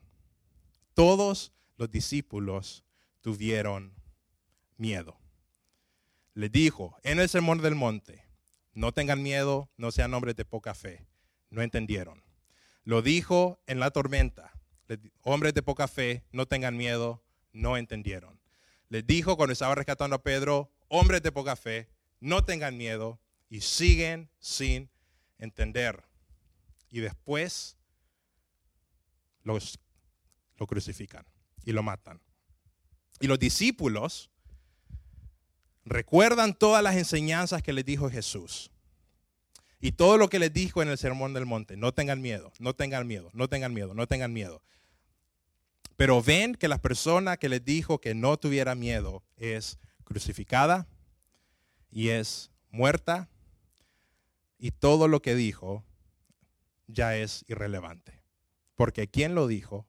Todos 0.94 1.52
los 1.76 1.90
discípulos 1.90 2.84
tuvieron 3.22 3.94
miedo 4.76 5.21
les 6.34 6.50
dijo 6.50 6.98
en 7.02 7.20
el 7.20 7.28
sermón 7.28 7.58
del 7.58 7.74
monte, 7.74 8.24
no 8.74 8.92
tengan 8.92 9.22
miedo, 9.22 9.70
no 9.76 9.90
sean 9.90 10.14
hombres 10.14 10.34
de 10.36 10.44
poca 10.44 10.74
fe. 10.74 11.06
No 11.50 11.60
entendieron. 11.60 12.24
Lo 12.84 13.02
dijo 13.02 13.62
en 13.66 13.78
la 13.78 13.90
tormenta, 13.90 14.52
hombres 15.20 15.52
de 15.54 15.62
poca 15.62 15.86
fe, 15.86 16.24
no 16.32 16.46
tengan 16.46 16.76
miedo, 16.76 17.22
no 17.52 17.76
entendieron. 17.76 18.40
Les 18.88 19.06
dijo 19.06 19.36
cuando 19.36 19.52
estaba 19.52 19.74
rescatando 19.74 20.16
a 20.16 20.22
Pedro, 20.22 20.72
hombres 20.88 21.22
de 21.22 21.30
poca 21.30 21.56
fe, 21.56 21.90
no 22.20 22.44
tengan 22.44 22.76
miedo 22.76 23.20
y 23.48 23.60
siguen 23.60 24.30
sin 24.38 24.90
entender. 25.38 26.04
Y 26.90 27.00
después 27.00 27.76
los, 29.42 29.78
lo 30.56 30.66
crucifican 30.66 31.26
y 31.64 31.72
lo 31.72 31.82
matan. 31.82 32.20
Y 33.20 33.26
los 33.26 33.38
discípulos 33.38 34.31
recuerdan 35.84 36.54
todas 36.54 36.82
las 36.82 36.96
enseñanzas 36.96 37.62
que 37.62 37.72
les 37.72 37.84
dijo 37.84 38.10
Jesús. 38.10 38.70
Y 39.80 39.92
todo 39.92 40.16
lo 40.16 40.28
que 40.28 40.38
les 40.38 40.52
dijo 40.52 40.80
en 40.80 40.88
el 40.88 40.98
Sermón 40.98 41.34
del 41.34 41.44
Monte. 41.44 41.76
No 41.76 41.92
tengan 41.92 42.22
miedo, 42.22 42.52
no 42.60 42.74
tengan 42.74 43.06
miedo, 43.06 43.30
no 43.32 43.48
tengan 43.48 43.74
miedo, 43.74 43.94
no 43.94 44.06
tengan 44.06 44.32
miedo. 44.32 44.62
Pero 45.96 46.22
ven 46.22 46.54
que 46.54 46.68
la 46.68 46.78
persona 46.78 47.36
que 47.36 47.48
les 47.48 47.64
dijo 47.64 48.00
que 48.00 48.14
no 48.14 48.36
tuviera 48.36 48.74
miedo 48.74 49.24
es 49.36 49.78
crucificada 50.04 50.86
y 51.90 52.10
es 52.10 52.50
muerta. 52.70 53.28
Y 54.58 54.70
todo 54.70 55.08
lo 55.08 55.20
que 55.20 55.34
dijo 55.34 55.84
ya 56.86 57.16
es 57.16 57.44
irrelevante. 57.48 58.22
Porque 58.76 59.08
quien 59.08 59.34
lo 59.34 59.48
dijo 59.48 59.86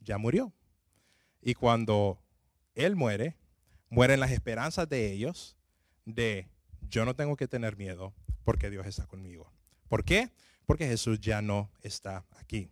ya 0.00 0.18
murió. 0.18 0.52
Y 1.40 1.54
cuando 1.54 2.22
Él 2.74 2.94
muere, 2.94 3.36
mueren 3.92 4.20
las 4.20 4.30
esperanzas 4.30 4.88
de 4.88 5.12
ellos 5.12 5.54
de 6.06 6.48
yo 6.88 7.04
no 7.04 7.14
tengo 7.14 7.36
que 7.36 7.46
tener 7.46 7.76
miedo 7.76 8.14
porque 8.42 8.70
Dios 8.70 8.86
está 8.86 9.06
conmigo. 9.06 9.52
¿Por 9.86 10.02
qué? 10.02 10.30
Porque 10.64 10.88
Jesús 10.88 11.20
ya 11.20 11.42
no 11.42 11.70
está 11.82 12.24
aquí. 12.38 12.70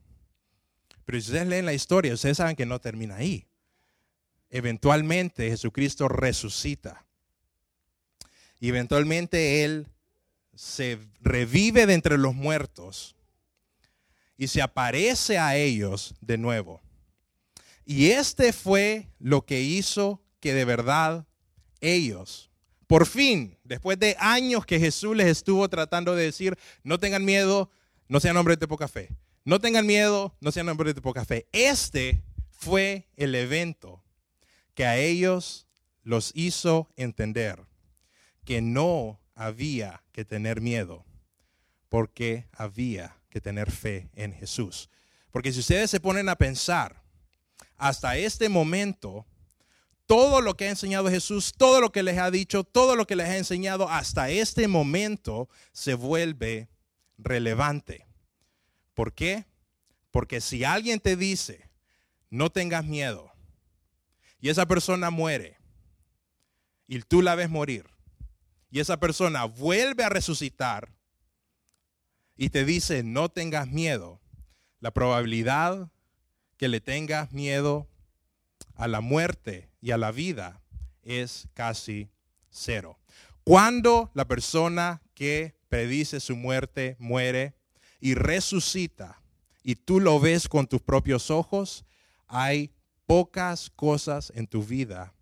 Pero 1.05 1.21
si 1.21 1.27
ustedes 1.27 1.47
leen 1.47 1.67
la 1.67 1.75
historia, 1.75 2.15
ustedes 2.15 2.39
saben 2.39 2.57
que 2.57 2.65
no 2.65 2.81
termina 2.81 3.17
ahí. 3.17 3.47
Eventualmente 4.49 5.51
Jesucristo 5.51 6.09
resucita. 6.09 7.05
Y 8.59 8.71
eventualmente 8.71 9.63
Él 9.63 9.89
se 10.55 10.99
revive 11.21 11.85
de 11.85 11.93
entre 11.93 12.17
los 12.17 12.35
muertos 12.35 13.15
y 14.39 14.49
se 14.49 14.63
aparece 14.63 15.39
a 15.39 15.55
ellos 15.55 16.15
de 16.23 16.39
nuevo. 16.39 16.81
Y 17.85 18.13
este 18.13 18.55
fue 18.55 19.11
lo 19.19 19.45
que 19.45 19.61
hizo 19.61 20.23
que 20.40 20.55
de 20.55 20.64
verdad 20.64 21.26
ellos, 21.81 22.50
por 22.87 23.07
fin, 23.07 23.59
después 23.64 23.98
de 23.98 24.16
años 24.18 24.66
que 24.66 24.81
Jesús 24.81 25.16
les 25.16 25.29
estuvo 25.29 25.68
tratando 25.68 26.14
de 26.14 26.24
decir, 26.24 26.59
no 26.83 26.98
tengan 26.98 27.24
miedo, 27.24 27.70
no 28.09 28.18
sean 28.18 28.37
hombres 28.37 28.59
de 28.59 28.66
poca 28.66 28.88
fe. 28.88 29.16
No 29.44 29.61
tengan 29.61 29.87
miedo, 29.87 30.35
no 30.40 30.53
sean 30.53 30.68
hombres 30.68 30.94
de 30.94 31.00
poca 31.00 31.24
fe. 31.24 31.46
Este 31.53 32.22
fue 32.50 33.09
el 33.16 33.35
evento 33.35 34.03
que 34.74 34.85
a 34.85 34.98
ellos 34.98 35.66
los 36.03 36.33
hizo 36.35 36.88
entender 36.96 37.64
que 38.44 38.61
no 38.61 39.20
había 39.35 40.03
que 40.12 40.24
tener 40.24 40.61
miedo? 40.61 41.05
Porque 41.88 42.46
había 42.53 43.16
que 43.31 43.40
tener 43.40 43.70
fe 43.70 44.11
en 44.14 44.33
Jesús. 44.33 44.90
Porque 45.31 45.53
si 45.53 45.61
ustedes 45.61 45.90
se 45.90 46.00
ponen 46.00 46.29
a 46.29 46.37
pensar, 46.37 47.03
hasta 47.76 48.16
este 48.16 48.48
momento, 48.48 49.26
todo 50.11 50.40
lo 50.40 50.57
que 50.57 50.66
ha 50.66 50.70
enseñado 50.70 51.09
Jesús, 51.09 51.53
todo 51.57 51.81
lo 51.81 51.92
que 51.92 52.03
les 52.03 52.18
ha 52.18 52.33
dicho, 52.33 52.64
todo 52.64 52.96
lo 52.96 53.07
que 53.07 53.14
les 53.14 53.29
ha 53.29 53.37
enseñado 53.37 53.88
hasta 53.88 54.29
este 54.29 54.66
momento 54.66 55.49
se 55.70 55.94
vuelve 55.94 56.68
relevante. 57.16 58.09
¿Por 58.94 59.12
qué? 59.12 59.46
Porque 60.11 60.40
si 60.40 60.64
alguien 60.64 60.99
te 60.99 61.14
dice, 61.14 61.70
no 62.29 62.51
tengas 62.51 62.85
miedo, 62.85 63.31
y 64.40 64.49
esa 64.49 64.66
persona 64.66 65.11
muere, 65.11 65.59
y 66.88 66.99
tú 67.03 67.23
la 67.23 67.37
ves 67.37 67.49
morir, 67.49 67.88
y 68.68 68.81
esa 68.81 68.99
persona 68.99 69.44
vuelve 69.44 70.03
a 70.03 70.09
resucitar, 70.09 70.92
y 72.37 72.51
te 72.51 72.64
dice, 72.64 73.05
no 73.05 73.29
tengas 73.29 73.68
miedo, 73.68 74.20
la 74.81 74.90
probabilidad 74.90 75.88
que 76.57 76.66
le 76.66 76.81
tengas 76.81 77.31
miedo 77.31 77.87
a 78.75 78.88
la 78.88 79.01
muerte 79.01 79.70
y 79.81 79.90
a 79.90 79.99
la 79.99 80.12
vida 80.12 80.61
es 81.03 81.49
casi 81.55 82.11
cero. 82.51 82.99
Cuando 83.45 84.11
la 84.14 84.27
persona 84.27 85.03
que 85.14 85.55
predice 85.69 86.21
su 86.21 86.37
muerte 86.37 86.97
muere 86.99 87.55
y 88.01 88.14
resucita 88.14 89.23
y 89.62 89.77
tú 89.77 90.01
lo 90.01 90.21
ves 90.21 90.49
con 90.49 90.66
tus 90.66 90.83
propios 90.83 91.31
ojos, 91.31 91.85
hay 92.27 92.73
pocas 93.07 93.71
cosas 93.71 94.33
en 94.35 94.47
tu 94.47 94.62
vida 94.62 95.14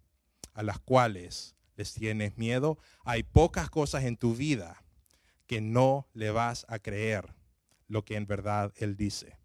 a 0.55 0.63
las 0.63 0.79
cuales 0.79 1.55
les 1.77 1.95
tienes 1.95 2.37
miedo. 2.37 2.79
Hay 3.05 3.23
pocas 3.23 3.71
cosas 3.71 4.05
en 4.05 4.17
tu 4.17 4.35
vida 4.35 4.85
que 5.47 5.61
no 5.61 6.07
le 6.13 6.31
vas 6.31 6.67
a 6.69 6.79
creer 6.79 7.35
lo 7.87 8.05
que 8.05 8.17
en 8.17 8.27
verdad 8.27 8.73
Él 8.77 8.97
dice. 8.97 9.39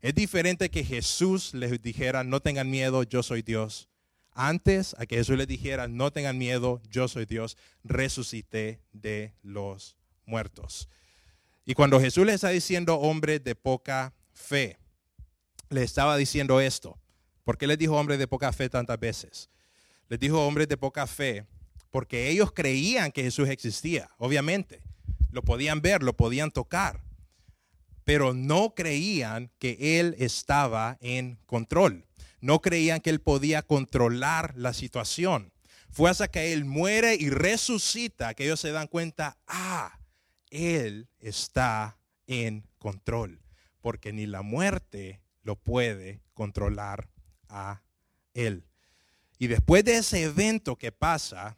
Es 0.00 0.14
diferente 0.14 0.70
que 0.70 0.84
Jesús 0.84 1.52
les 1.52 1.82
dijera, 1.82 2.24
no 2.24 2.40
tengan 2.40 2.70
miedo, 2.70 3.02
yo 3.02 3.22
soy 3.22 3.42
Dios. 3.42 3.89
Antes 4.32 4.94
a 4.98 5.06
que 5.06 5.16
Jesús 5.16 5.36
les 5.36 5.46
dijera, 5.46 5.88
no 5.88 6.12
tengan 6.12 6.38
miedo, 6.38 6.80
yo 6.90 7.08
soy 7.08 7.26
Dios, 7.26 7.56
resucité 7.84 8.80
de 8.92 9.34
los 9.42 9.96
muertos. 10.24 10.88
Y 11.64 11.74
cuando 11.74 12.00
Jesús 12.00 12.24
les 12.26 12.36
está 12.36 12.48
diciendo 12.50 12.96
hombres 12.96 13.42
de 13.44 13.54
poca 13.54 14.14
fe, 14.32 14.78
le 15.68 15.82
estaba 15.82 16.16
diciendo 16.16 16.60
esto. 16.60 16.98
¿Por 17.44 17.58
qué 17.58 17.66
les 17.66 17.78
dijo 17.78 17.96
hombres 17.96 18.18
de 18.18 18.28
poca 18.28 18.52
fe 18.52 18.68
tantas 18.68 18.98
veces? 18.98 19.50
Les 20.08 20.18
dijo 20.18 20.46
hombres 20.46 20.68
de 20.68 20.76
poca 20.76 21.06
fe 21.06 21.46
porque 21.90 22.28
ellos 22.28 22.52
creían 22.52 23.12
que 23.12 23.22
Jesús 23.22 23.48
existía, 23.48 24.10
obviamente. 24.18 24.82
Lo 25.30 25.42
podían 25.42 25.80
ver, 25.80 26.02
lo 26.02 26.16
podían 26.16 26.50
tocar 26.50 27.00
pero 28.10 28.34
no 28.34 28.74
creían 28.74 29.52
que 29.60 30.00
Él 30.00 30.16
estaba 30.18 30.98
en 31.00 31.38
control. 31.46 32.04
No 32.40 32.60
creían 32.60 33.00
que 33.00 33.10
Él 33.10 33.20
podía 33.20 33.62
controlar 33.62 34.54
la 34.56 34.72
situación. 34.72 35.52
Fue 35.90 36.10
hasta 36.10 36.28
que 36.28 36.52
Él 36.52 36.64
muere 36.64 37.16
y 37.16 37.30
resucita 37.30 38.34
que 38.34 38.44
ellos 38.44 38.60
se 38.60 38.72
dan 38.72 38.86
cuenta, 38.86 39.38
ah, 39.46 39.98
Él 40.50 41.08
está 41.18 41.98
en 42.26 42.64
control, 42.78 43.42
porque 43.80 44.12
ni 44.12 44.26
la 44.26 44.42
muerte 44.42 45.20
lo 45.42 45.56
puede 45.56 46.20
controlar 46.34 47.08
a 47.48 47.82
Él. 48.34 48.64
Y 49.38 49.48
después 49.48 49.84
de 49.84 49.96
ese 49.96 50.22
evento 50.22 50.76
que 50.76 50.92
pasa, 50.92 51.56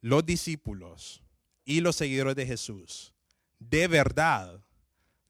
los 0.00 0.24
discípulos 0.24 1.22
y 1.64 1.80
los 1.80 1.96
seguidores 1.96 2.36
de 2.36 2.46
Jesús, 2.46 3.12
de 3.58 3.88
verdad, 3.88 4.64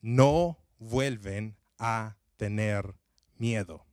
no 0.01 0.59
vuelven 0.79 1.57
a 1.79 2.17
tener 2.37 2.95
miedo. 3.37 3.87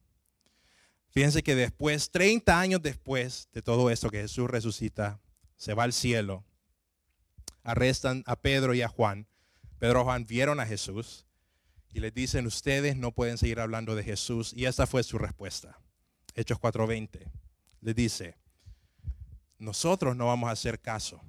Fíjense 1.17 1.41
que 1.41 1.55
después, 1.55 2.11
30 2.11 2.59
años 2.59 2.79
después 2.79 3.49
de 3.51 3.63
todo 3.63 3.89
esto 3.89 4.11
que 4.11 4.21
Jesús 4.21 4.47
resucita, 4.47 5.19
se 5.55 5.73
va 5.73 5.81
al 5.81 5.91
cielo, 5.91 6.45
arrestan 7.63 8.21
a 8.27 8.35
Pedro 8.35 8.75
y 8.75 8.83
a 8.83 8.87
Juan. 8.87 9.25
Pedro 9.79 10.01
y 10.01 10.03
Juan 10.03 10.27
vieron 10.27 10.59
a 10.59 10.67
Jesús 10.67 11.25
y 11.91 12.01
les 12.01 12.13
dicen, 12.13 12.45
ustedes 12.45 12.97
no 12.97 13.13
pueden 13.13 13.39
seguir 13.39 13.59
hablando 13.59 13.95
de 13.95 14.03
Jesús. 14.03 14.53
Y 14.53 14.65
esta 14.65 14.85
fue 14.85 15.01
su 15.01 15.17
respuesta. 15.17 15.79
Hechos 16.35 16.59
4:20. 16.59 17.27
Les 17.81 17.95
dice, 17.95 18.37
nosotros 19.57 20.15
no 20.15 20.27
vamos 20.27 20.49
a 20.49 20.53
hacer 20.53 20.79
caso, 20.79 21.19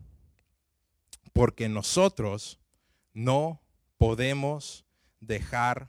porque 1.32 1.66
nosotros 1.70 2.60
no 3.14 3.62
podemos 3.96 4.84
dejar 5.18 5.88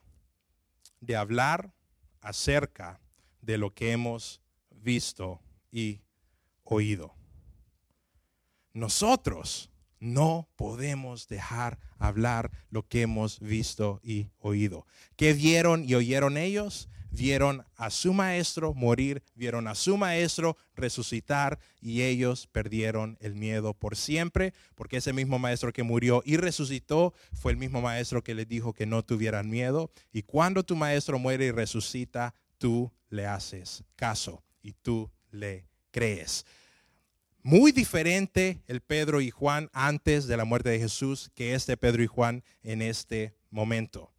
de 1.02 1.18
hablar 1.18 1.74
acerca 2.22 3.02
de 3.42 3.58
lo 3.58 3.74
que 3.74 3.92
hemos 3.92 4.42
visto 4.72 5.42
y 5.72 6.02
oído. 6.64 7.14
Nosotros 8.74 9.70
no 10.00 10.48
podemos 10.56 11.28
dejar 11.28 11.80
hablar 11.98 12.52
lo 12.70 12.88
que 12.88 13.02
hemos 13.02 13.40
visto 13.40 14.00
y 14.04 14.30
oído. 14.40 14.86
¿Qué 15.16 15.34
vieron 15.34 15.84
y 15.84 15.96
oyeron 15.96 16.38
ellos? 16.38 16.90
vieron 17.12 17.66
a 17.76 17.90
su 17.90 18.14
maestro 18.14 18.74
morir, 18.74 19.24
vieron 19.36 19.68
a 19.68 19.76
su 19.76 19.98
maestro 19.98 20.58
resucitar 20.76 21.60
y 21.82 22.04
ellos 22.04 22.48
perdieron 22.48 23.18
el 23.22 23.36
miedo 23.36 23.74
por 23.74 23.96
siempre, 23.96 24.54
porque 24.76 24.98
ese 24.98 25.14
mismo 25.14 25.40
maestro 25.40 25.74
que 25.74 25.84
murió 25.84 26.22
y 26.26 26.38
resucitó 26.38 27.14
fue 27.34 27.52
el 27.52 27.58
mismo 27.58 27.82
maestro 27.82 28.24
que 28.24 28.36
les 28.36 28.48
dijo 28.48 28.74
que 28.74 28.86
no 28.86 29.04
tuvieran 29.04 29.50
miedo. 29.50 29.92
Y 30.12 30.24
cuando 30.24 30.64
tu 30.64 30.76
maestro 30.76 31.20
muere 31.20 31.46
y 31.46 31.52
resucita, 31.52 32.34
tú 32.60 32.92
le 33.10 33.26
haces 33.26 33.84
caso 33.96 34.44
y 34.62 34.74
tú 34.74 35.10
le 35.32 35.66
crees. 35.90 36.46
Muy 37.42 37.72
diferente 37.72 38.62
el 38.68 38.82
Pedro 38.82 39.22
y 39.22 39.32
Juan 39.32 39.70
antes 39.74 40.28
de 40.28 40.38
la 40.38 40.46
muerte 40.46 40.70
de 40.70 40.80
Jesús 40.80 41.32
que 41.34 41.56
este 41.56 41.78
Pedro 41.78 42.04
y 42.04 42.08
Juan 42.08 42.44
en 42.62 42.82
este 42.82 43.34
momento. 43.50 44.12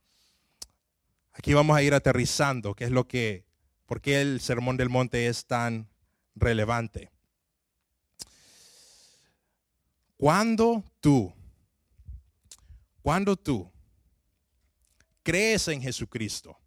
Aquí 1.33 1.55
vamos 1.55 1.77
a 1.77 1.83
ir 1.83 1.95
aterrizando, 1.95 2.75
qué 2.75 2.85
es 2.85 2.91
lo 2.91 3.07
que, 3.07 3.45
por 3.87 4.01
qué 4.01 4.21
el 4.21 4.41
sermón 4.41 4.77
del 4.77 4.89
monte 4.89 5.29
es 5.29 5.47
tan 5.47 5.89
relevante. 6.35 7.11
Cuando 10.17 10.85
tú, 11.01 11.33
cuando 13.01 13.37
tú 13.37 13.71
crees 15.23 15.69
en 15.69 15.81
Jesucristo, 15.81 16.60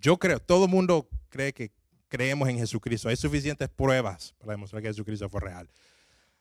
yo 0.00 0.18
creo, 0.18 0.40
todo 0.40 0.64
el 0.64 0.70
mundo 0.70 1.08
cree 1.28 1.52
que 1.52 1.70
creemos 2.08 2.48
en 2.48 2.58
Jesucristo. 2.58 3.08
Hay 3.08 3.16
suficientes 3.16 3.68
pruebas 3.68 4.34
para 4.38 4.52
demostrar 4.52 4.82
que 4.82 4.88
Jesucristo 4.88 5.28
fue 5.28 5.40
real. 5.40 5.68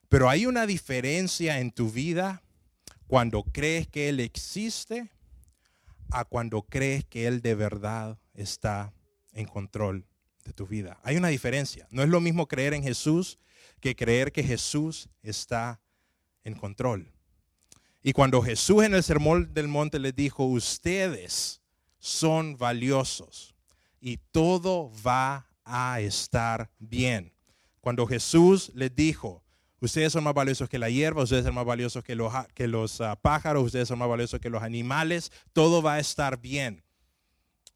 Pero 0.08 0.30
hay 0.30 0.46
una 0.46 0.66
diferencia 0.66 1.60
en 1.60 1.72
tu 1.72 1.92
vida 1.92 2.42
cuando 3.08 3.44
crees 3.44 3.88
que 3.88 4.10
Él 4.10 4.20
existe 4.20 5.12
a 6.12 6.26
cuando 6.26 6.64
crees 6.64 7.06
que 7.06 7.28
Él 7.28 7.42
de 7.42 7.56
verdad 7.56 8.18
está 8.34 8.94
en 9.34 9.46
control 9.46 10.06
de 10.46 10.54
tu 10.54 10.66
vida. 10.66 11.00
Hay 11.04 11.18
una 11.18 11.28
diferencia. 11.28 11.88
No 11.92 12.02
es 12.02 12.10
lo 12.10 12.22
mismo 12.22 12.48
creer 12.48 12.74
en 12.74 12.84
Jesús 12.84 13.38
que 13.80 13.96
creer 13.96 14.32
que 14.32 14.44
Jesús 14.44 15.10
está 15.22 15.80
en 16.44 16.56
control. 16.56 17.12
Y 18.02 18.14
cuando 18.14 18.42
Jesús 18.42 18.84
en 18.84 18.96
el 18.96 19.04
sermón 19.04 19.54
del 19.54 19.68
monte 19.68 20.00
les 20.00 20.16
dijo, 20.16 20.46
ustedes 20.46 21.62
son 22.00 22.58
valiosos 22.58 23.56
y 24.02 24.18
todo 24.32 24.92
va 25.06 25.48
a 25.64 26.00
estar 26.02 26.72
bien. 26.80 27.32
Cuando 27.82 28.08
Jesús 28.08 28.72
les 28.74 28.96
dijo, 28.96 29.44
Ustedes 29.82 30.12
son 30.12 30.26
más 30.26 30.34
valiosos 30.34 30.68
que 30.68 30.78
la 30.78 30.90
hierba, 30.90 31.24
ustedes 31.24 31.46
son 31.46 31.56
más 31.56 31.66
valiosos 31.66 32.04
que 32.04 32.16
los, 32.16 32.34
que 32.54 32.68
los 32.68 33.00
ah, 33.00 33.16
pájaros, 33.16 33.64
ustedes 33.64 33.88
son 33.88 34.00
más 34.00 34.10
valiosos 34.10 34.40
que 34.42 34.50
los 34.50 34.62
animales. 34.62 35.32
Todo 35.54 35.82
va 35.82 35.94
a 35.96 36.00
estar 36.00 36.42
bien. 36.42 36.84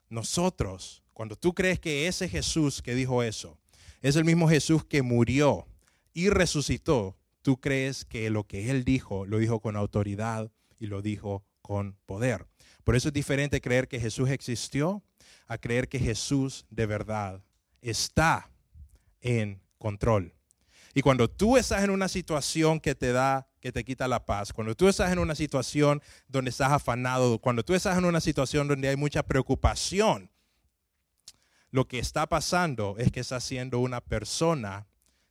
Nosotros, 0.10 1.02
cuando 1.14 1.38
tú 1.38 1.54
crees 1.54 1.80
que 1.80 2.08
ese 2.08 2.28
Jesús 2.28 2.82
que 2.82 2.94
dijo 2.94 3.24
eso, 3.24 3.58
es 4.02 4.18
el 4.18 4.26
mismo 4.26 4.50
Jesús 4.50 4.84
que 4.84 5.02
murió 5.02 5.66
y 6.14 6.30
resucitó, 6.30 7.16
tú 7.42 7.62
crees 7.62 8.04
que 8.04 8.30
lo 8.30 8.46
que 8.46 8.70
Él 8.70 8.84
dijo, 8.84 9.26
lo 9.26 9.38
dijo 9.38 9.62
con 9.62 9.78
autoridad 9.78 10.52
y 10.78 10.88
lo 10.88 11.02
dijo 11.02 11.46
con 11.62 11.96
poder. 12.06 12.48
Por 12.84 12.96
eso 12.96 13.10
es 13.10 13.14
diferente 13.14 13.62
creer 13.62 13.88
que 13.88 14.00
Jesús 14.00 14.30
existió 14.30 15.04
a 15.48 15.58
creer 15.58 15.88
que 15.88 16.00
Jesús 16.00 16.66
de 16.70 16.86
verdad 16.86 17.44
está 17.82 18.50
en 19.22 19.62
control. 19.78 20.34
Y 20.94 21.02
cuando 21.02 21.30
tú 21.30 21.58
estás 21.58 21.84
en 21.84 21.90
una 21.90 22.08
situación 22.08 22.80
que 22.80 22.94
te 22.94 23.12
da, 23.12 23.48
que 23.60 23.72
te 23.72 23.84
quita 23.84 24.08
la 24.08 24.26
paz, 24.26 24.54
cuando 24.54 24.76
tú 24.76 24.88
estás 24.88 25.12
en 25.12 25.20
una 25.20 25.34
situación 25.34 26.02
donde 26.28 26.50
estás 26.50 26.72
afanado, 26.72 27.40
cuando 27.40 27.64
tú 27.64 27.74
estás 27.74 27.98
en 27.98 28.06
una 28.06 28.22
situación 28.22 28.68
donde 28.68 28.90
hay 28.90 28.96
mucha 28.96 29.24
preocupación, 29.24 30.30
lo 31.72 31.88
que 31.88 31.98
está 31.98 32.28
pasando 32.28 32.96
es 33.00 33.12
que 33.12 33.22
estás 33.22 33.44
siendo 33.44 33.80
una 33.80 34.02
persona 34.02 34.86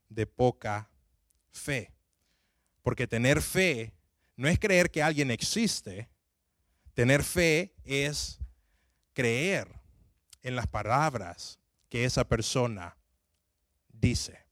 de 0.08 0.26
poca 0.26 0.90
fe. 1.52 1.92
Porque 2.82 3.06
tener 3.06 3.40
fe 3.40 3.94
no 4.36 4.48
es 4.48 4.58
creer 4.58 4.90
que 4.90 5.02
alguien 5.02 5.30
existe. 5.30 6.08
Tener 6.94 7.24
fe 7.24 7.74
es 7.84 8.38
creer 9.14 9.68
en 10.42 10.56
las 10.56 10.66
palabras 10.66 11.58
que 11.88 12.04
esa 12.04 12.28
persona 12.28 12.96
dice. 13.88 14.46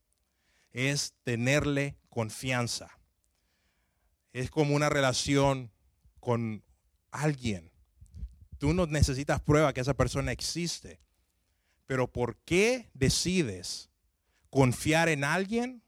Es 0.72 1.14
tenerle 1.24 1.96
confianza. 2.08 2.90
Es 4.32 4.50
como 4.50 4.74
una 4.74 4.88
relación 4.88 5.70
con 6.20 6.64
alguien. 7.10 7.70
Tú 8.58 8.72
no 8.72 8.86
necesitas 8.86 9.40
prueba 9.40 9.72
que 9.72 9.80
esa 9.80 9.94
persona 9.94 10.32
existe. 10.32 11.00
Pero 11.86 12.10
¿por 12.10 12.36
qué 12.44 12.88
decides 12.94 13.90
confiar 14.48 15.08
en 15.08 15.24
alguien? 15.24 15.82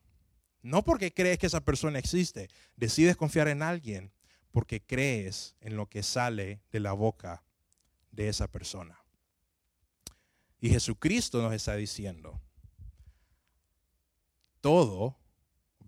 No 0.60 0.82
porque 0.82 1.12
crees 1.12 1.38
que 1.38 1.46
esa 1.46 1.60
persona 1.60 1.98
existe. 1.98 2.48
Decides 2.76 3.16
confiar 3.16 3.48
en 3.48 3.62
alguien 3.62 4.12
porque 4.52 4.82
crees 4.82 5.56
en 5.60 5.76
lo 5.76 5.88
que 5.88 6.02
sale 6.02 6.62
de 6.70 6.80
la 6.80 6.92
boca 6.92 7.42
de 8.10 8.28
esa 8.28 8.46
persona. 8.48 9.02
Y 10.60 10.68
Jesucristo 10.70 11.42
nos 11.42 11.52
está 11.52 11.74
diciendo, 11.74 12.40
todo 14.60 15.18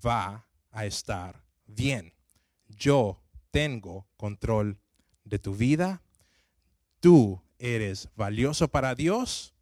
va 0.04 0.48
a 0.72 0.84
estar 0.84 1.44
bien. 1.66 2.12
Yo 2.68 3.22
tengo 3.50 4.08
control 4.16 4.80
de 5.22 5.38
tu 5.38 5.54
vida. 5.54 6.02
Tú 6.98 7.40
eres 7.58 8.08
valioso 8.16 8.68
para 8.68 8.94
Dios 8.94 9.54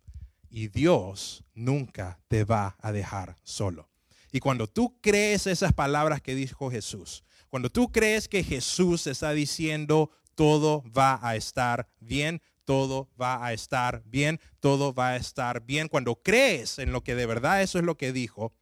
y 0.48 0.68
Dios 0.68 1.44
nunca 1.54 2.20
te 2.28 2.44
va 2.44 2.76
a 2.80 2.92
dejar 2.92 3.36
solo. 3.42 3.90
Y 4.32 4.40
cuando 4.40 4.66
tú 4.66 4.98
crees 5.02 5.46
esas 5.46 5.74
palabras 5.74 6.22
que 6.22 6.34
dijo 6.34 6.70
Jesús, 6.70 7.22
cuando 7.52 7.68
tú 7.68 7.92
crees 7.92 8.28
que 8.28 8.42
Jesús 8.42 9.06
está 9.06 9.32
diciendo 9.32 10.10
todo 10.34 10.82
va 10.90 11.18
a 11.20 11.36
estar 11.36 11.86
bien, 12.00 12.40
todo 12.64 13.10
va 13.20 13.44
a 13.44 13.52
estar 13.52 14.02
bien, 14.06 14.40
todo 14.58 14.94
va 14.94 15.10
a 15.10 15.16
estar 15.16 15.60
bien, 15.62 15.88
cuando 15.88 16.14
crees 16.14 16.78
en 16.78 16.92
lo 16.92 17.04
que 17.04 17.14
de 17.14 17.26
verdad 17.26 17.60
eso 17.60 17.78
es 17.78 17.84
lo 17.84 17.98
que 17.98 18.10
dijo, 18.10 18.54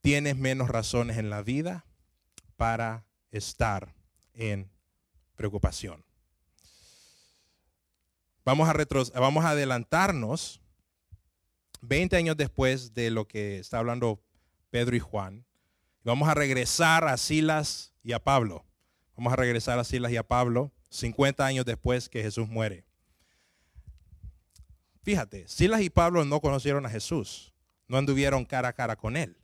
tienes 0.00 0.36
menos 0.36 0.68
razones 0.68 1.18
en 1.18 1.28
la 1.28 1.42
vida 1.42 1.84
para 2.54 3.04
estar 3.32 3.96
en 4.32 4.70
preocupación. 5.34 6.04
Vamos 8.44 8.68
a, 8.68 9.18
vamos 9.18 9.44
a 9.44 9.50
adelantarnos 9.50 10.60
20 11.80 12.16
años 12.16 12.36
después 12.36 12.94
de 12.94 13.10
lo 13.10 13.26
que 13.26 13.58
está 13.58 13.80
hablando 13.80 14.22
Pedro 14.70 14.94
y 14.94 15.00
Juan. 15.00 15.44
Vamos 16.04 16.28
a 16.28 16.34
regresar 16.34 17.06
a 17.06 17.16
Silas 17.16 17.92
y 18.02 18.12
a 18.12 18.18
Pablo. 18.18 18.64
Vamos 19.16 19.32
a 19.32 19.36
regresar 19.36 19.78
a 19.78 19.84
Silas 19.84 20.12
y 20.12 20.16
a 20.16 20.22
Pablo 20.22 20.72
50 20.90 21.44
años 21.44 21.64
después 21.64 22.08
que 22.08 22.22
Jesús 22.22 22.48
muere. 22.48 22.84
Fíjate, 25.02 25.46
Silas 25.48 25.82
y 25.82 25.90
Pablo 25.90 26.24
no 26.24 26.40
conocieron 26.40 26.84
a 26.86 26.90
Jesús, 26.90 27.54
no 27.88 27.96
anduvieron 27.96 28.44
cara 28.44 28.68
a 28.68 28.72
cara 28.72 28.96
con 28.96 29.16
él. 29.16 29.36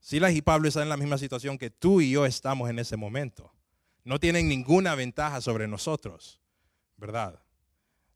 Silas 0.00 0.32
y 0.32 0.42
Pablo 0.42 0.68
están 0.68 0.84
en 0.84 0.88
la 0.88 0.96
misma 0.96 1.18
situación 1.18 1.58
que 1.58 1.70
tú 1.70 2.00
y 2.00 2.10
yo 2.10 2.26
estamos 2.26 2.70
en 2.70 2.78
ese 2.78 2.96
momento. 2.96 3.52
No 4.04 4.18
tienen 4.20 4.48
ninguna 4.48 4.94
ventaja 4.94 5.40
sobre 5.40 5.68
nosotros, 5.68 6.40
¿verdad? 6.96 7.40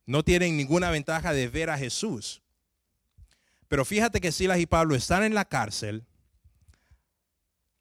no 0.07 0.25
tienen 0.25 0.57
ninguna 0.57 0.91
ventaja 0.91 1.33
de 1.33 1.49
ver 1.49 1.71
a 1.71 1.79
Jesús. 1.79 2.43
Pero 3.69 3.85
fíjate 3.85 4.21
que 4.21 4.33
Silas 4.33 4.59
y 4.59 4.67
Pablo 4.67 4.95
están 4.95 5.23
en 5.23 5.35
la 5.35 5.45
cárcel 5.45 6.05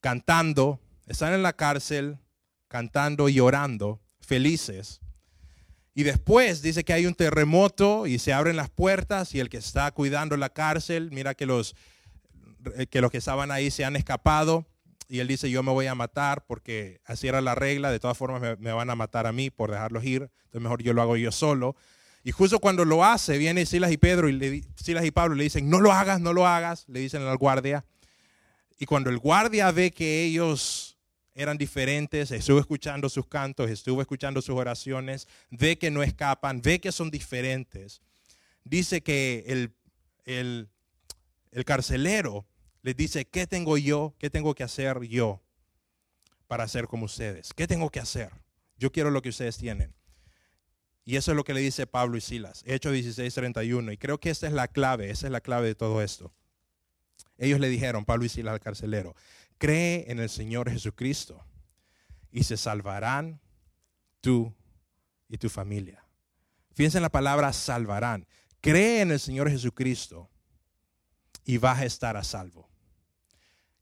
cantando, 0.02 0.80
están 1.08 1.34
en 1.34 1.44
la 1.44 1.54
cárcel 1.54 2.18
cantando 2.68 3.30
y 3.30 3.40
orando, 3.40 4.02
felices. 4.20 5.00
Y 5.94 6.04
después 6.04 6.62
dice 6.62 6.84
que 6.84 6.94
hay 6.94 7.06
un 7.06 7.16
terremoto 7.16 8.08
y 8.08 8.18
se 8.20 8.34
abren 8.34 8.56
las 8.56 8.70
puertas 8.70 9.36
y 9.36 9.40
el 9.40 9.50
que 9.50 9.58
está 9.58 9.92
cuidando 9.92 10.38
la 10.38 10.50
cárcel, 10.50 11.10
mira 11.12 11.34
que 11.34 11.46
los 11.46 11.76
que 12.90 13.02
los 13.02 13.10
que 13.10 13.18
estaban 13.18 13.52
ahí 13.52 13.72
se 13.72 13.84
han 13.84 13.96
escapado 13.96 14.68
y 15.10 15.20
él 15.20 15.28
dice, 15.28 15.50
yo 15.50 15.64
me 15.64 15.72
voy 15.72 15.88
a 15.88 15.96
matar 15.96 16.46
porque 16.46 17.02
así 17.06 17.28
era 17.28 17.42
la 17.42 17.56
regla, 17.56 17.92
de 17.92 18.00
todas 18.00 18.18
formas 18.18 18.42
me, 18.42 18.56
me 18.58 18.72
van 18.72 18.90
a 18.90 18.96
matar 18.96 19.28
a 19.28 19.34
mí 19.34 19.50
por 19.50 19.72
dejarlos 19.72 20.06
ir, 20.06 20.30
entonces 20.46 20.62
mejor 20.62 20.82
yo 20.82 20.94
lo 20.94 21.02
hago 21.02 21.18
yo 21.18 21.32
solo. 21.32 21.76
Y 22.24 22.32
justo 22.32 22.60
cuando 22.60 22.86
lo 22.86 23.04
hace, 23.04 23.38
viene 23.38 23.66
Silas 23.66 23.92
y 23.92 23.98
Pedro 23.98 24.30
y 24.30 24.34
le, 24.34 24.64
Silas 24.76 25.04
y 25.04 25.12
Pablo 25.12 25.36
le 25.36 25.44
dicen, 25.44 25.70
no 25.70 25.82
lo 25.82 25.92
hagas, 25.92 26.22
no 26.22 26.34
lo 26.34 26.48
hagas, 26.48 26.86
le 26.88 27.00
dicen 27.00 27.24
al 27.24 27.38
guardia. 27.38 27.84
Y 28.82 28.88
cuando 28.88 29.12
el 29.12 29.20
guardia 29.20 29.72
ve 29.72 29.92
que 29.92 30.24
ellos 30.24 30.98
eran 31.36 31.56
diferentes, 31.56 32.32
estuvo 32.32 32.60
escuchando 32.60 33.10
sus 33.10 33.28
cantos, 33.28 33.70
estuvo 33.70 34.02
escuchando 34.02 34.42
sus 34.42 34.56
oraciones, 34.56 35.28
ve 35.52 35.78
que 35.78 35.92
no 35.92 36.02
escapan, 36.02 36.64
ve 36.64 36.82
que 36.82 36.92
son 36.92 37.12
diferentes, 37.12 38.02
dice 38.64 39.04
que 39.04 39.44
el, 39.46 39.76
el, 40.26 40.68
el 41.52 41.64
carcelero 41.64 42.48
les 42.82 42.98
dice, 42.98 43.26
¿qué 43.26 43.46
tengo 43.46 43.78
yo? 43.78 44.16
¿Qué 44.18 44.32
tengo 44.32 44.56
que 44.56 44.64
hacer 44.64 45.00
yo 45.02 45.44
para 46.48 46.68
ser 46.68 46.88
como 46.88 47.06
ustedes? 47.06 47.54
¿Qué 47.54 47.68
tengo 47.68 47.92
que 47.92 48.00
hacer? 48.00 48.32
Yo 48.80 48.92
quiero 48.92 49.12
lo 49.12 49.22
que 49.22 49.30
ustedes 49.30 49.60
tienen. 49.60 49.94
Y 51.06 51.18
eso 51.18 51.34
es 51.34 51.38
lo 51.38 51.44
que 51.44 51.54
le 51.54 51.62
dice 51.62 51.86
Pablo 51.86 52.18
y 52.18 52.22
Silas, 52.22 52.64
Hechos 52.66 52.94
16, 52.94 53.32
31. 53.32 53.92
Y 53.92 53.98
creo 53.98 54.20
que 54.20 54.32
esta 54.32 54.48
es 54.48 54.54
la 54.54 54.68
clave, 54.68 55.12
esa 55.12 55.28
es 55.28 55.32
la 55.32 55.42
clave 55.42 55.68
de 55.68 55.76
todo 55.76 56.02
esto. 56.02 56.34
Ellos 57.42 57.60
le 57.60 57.70
dijeron, 57.70 58.06
Pablo 58.06 58.24
y 58.24 58.30
Silas 58.30 58.54
al 58.54 58.60
carcelero, 58.60 59.16
cree 59.58 60.06
en 60.12 60.20
el 60.20 60.30
Señor 60.30 60.70
Jesucristo 60.70 61.44
y 62.32 62.44
se 62.44 62.56
salvarán 62.56 63.42
tú 64.22 64.54
y 65.28 65.40
tu 65.40 65.50
familia. 65.50 66.06
Fíjense 66.76 67.00
en 67.00 67.02
la 67.02 67.10
palabra 67.10 67.52
salvarán. 67.52 68.28
Cree 68.62 69.02
en 69.02 69.10
el 69.10 69.20
Señor 69.20 69.50
Jesucristo 69.50 70.30
y 71.44 71.58
vas 71.58 71.80
a 71.80 71.86
estar 71.86 72.16
a 72.16 72.24
salvo. 72.24 72.70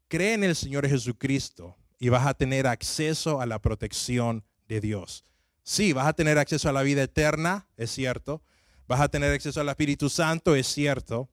Cree 0.08 0.36
en 0.36 0.45
el 0.45 0.56
Señor 0.56 0.88
Jesucristo 0.88 1.76
y 2.00 2.08
vas 2.08 2.26
a 2.26 2.36
tener 2.36 2.65
acceso 2.65 3.41
a 3.41 3.45
la 3.45 3.60
protección 3.60 4.45
de 4.69 4.80
Dios. 4.80 5.26
Sí, 5.63 5.91
vas 5.91 6.08
a 6.08 6.13
tener 6.13 6.38
acceso 6.38 6.69
a 6.69 6.74
la 6.74 6.82
vida 6.82 7.04
eterna, 7.04 7.67
es 7.76 7.91
cierto. 7.91 8.41
Vas 8.88 9.02
a 9.02 9.10
tener 9.10 9.34
acceso 9.34 9.60
al 9.60 9.67
Espíritu 9.67 10.10
Santo, 10.10 10.56
es 10.56 10.65
cierto. 10.65 11.30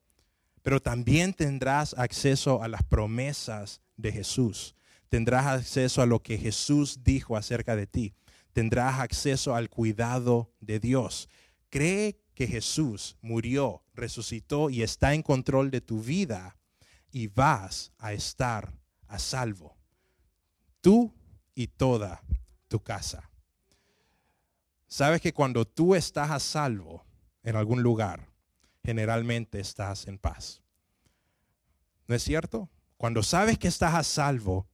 Pero 0.66 0.82
también 0.82 1.32
tendrás 1.32 1.94
acceso 1.96 2.60
a 2.60 2.66
las 2.66 2.82
promesas 2.82 3.82
de 3.96 4.10
Jesús. 4.10 4.74
Tendrás 5.08 5.46
acceso 5.46 6.02
a 6.02 6.06
lo 6.06 6.24
que 6.24 6.38
Jesús 6.38 7.04
dijo 7.04 7.36
acerca 7.36 7.76
de 7.76 7.86
ti. 7.86 8.14
Tendrás 8.52 8.98
acceso 8.98 9.54
al 9.54 9.70
cuidado 9.70 10.50
de 10.58 10.80
Dios. 10.80 11.28
Cree 11.70 12.18
que 12.34 12.48
Jesús 12.48 13.16
murió, 13.20 13.84
resucitó 13.94 14.68
y 14.68 14.82
está 14.82 15.14
en 15.14 15.22
control 15.22 15.70
de 15.70 15.82
tu 15.82 16.02
vida 16.02 16.56
y 17.12 17.28
vas 17.28 17.92
a 17.98 18.12
estar 18.12 18.76
a 19.06 19.20
salvo. 19.20 19.76
Tú 20.80 21.14
y 21.54 21.68
toda 21.68 22.24
tu 22.66 22.80
casa. 22.80 23.30
Sabes 24.88 25.20
que 25.20 25.32
cuando 25.32 25.64
tú 25.64 25.94
estás 25.94 26.32
a 26.32 26.40
salvo 26.40 27.04
en 27.44 27.54
algún 27.54 27.84
lugar, 27.84 28.34
generalmente 28.86 29.58
estás 29.58 30.06
en 30.06 30.16
paz. 30.16 30.62
¿No 32.06 32.14
es 32.14 32.22
cierto? 32.22 32.70
Cuando 32.96 33.24
sabes 33.24 33.58
que 33.58 33.66
estás 33.66 33.94
a 33.94 34.04
salvo, 34.04 34.68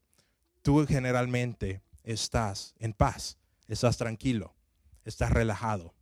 tú 0.61 0.87
generalmente 0.87 1.83
estás 2.05 2.75
en 2.79 2.93
paz, 2.93 3.39
estás 3.69 3.97
tranquilo, 3.97 4.55
estás 5.05 5.31
relajado. 5.31 5.95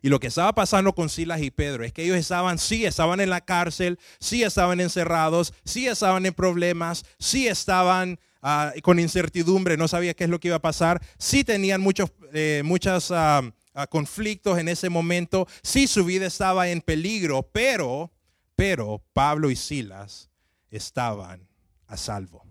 Y 0.00 0.08
lo 0.08 0.20
que 0.20 0.28
estaba 0.28 0.54
pasando 0.54 0.94
con 0.94 1.08
Silas 1.08 1.42
y 1.42 1.50
Pedro 1.50 1.82
es 1.82 1.92
que 1.92 2.04
ellos 2.04 2.16
estaban, 2.16 2.58
sí, 2.58 2.86
estaban 2.86 3.18
en 3.18 3.28
la 3.28 3.40
cárcel, 3.40 3.98
sí 4.20 4.44
estaban 4.44 4.80
encerrados, 4.80 5.52
sí 5.64 5.88
estaban 5.88 6.24
en 6.24 6.32
problemas, 6.32 7.04
sí 7.18 7.48
estaban 7.48 8.20
Ah, 8.46 8.74
con 8.82 8.98
incertidumbre, 8.98 9.78
no 9.78 9.88
sabía 9.88 10.12
qué 10.12 10.24
es 10.24 10.30
lo 10.30 10.38
que 10.38 10.48
iba 10.48 10.58
a 10.58 10.60
pasar. 10.60 11.00
Sí 11.16 11.44
tenían 11.44 11.80
muchos 11.80 12.12
eh, 12.34 12.62
ah, 12.62 12.98
ah, 13.12 13.42
conflictos 13.90 14.58
en 14.58 14.68
ese 14.68 14.88
momento, 14.88 15.46
sí 15.62 15.86
su 15.86 16.04
vida 16.04 16.26
estaba 16.26 16.68
en 16.68 16.80
peligro, 16.80 17.42
pero, 17.42 18.12
pero 18.56 19.02
Pablo 19.12 19.50
y 19.50 19.56
Silas 19.56 20.30
estaban 20.70 21.48
a 21.86 21.96
salvo. 21.96 22.44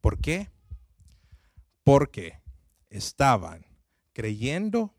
¿Por 0.00 0.18
qué? 0.18 0.50
Porque 1.82 2.40
estaban 2.90 3.66
creyendo 4.12 4.94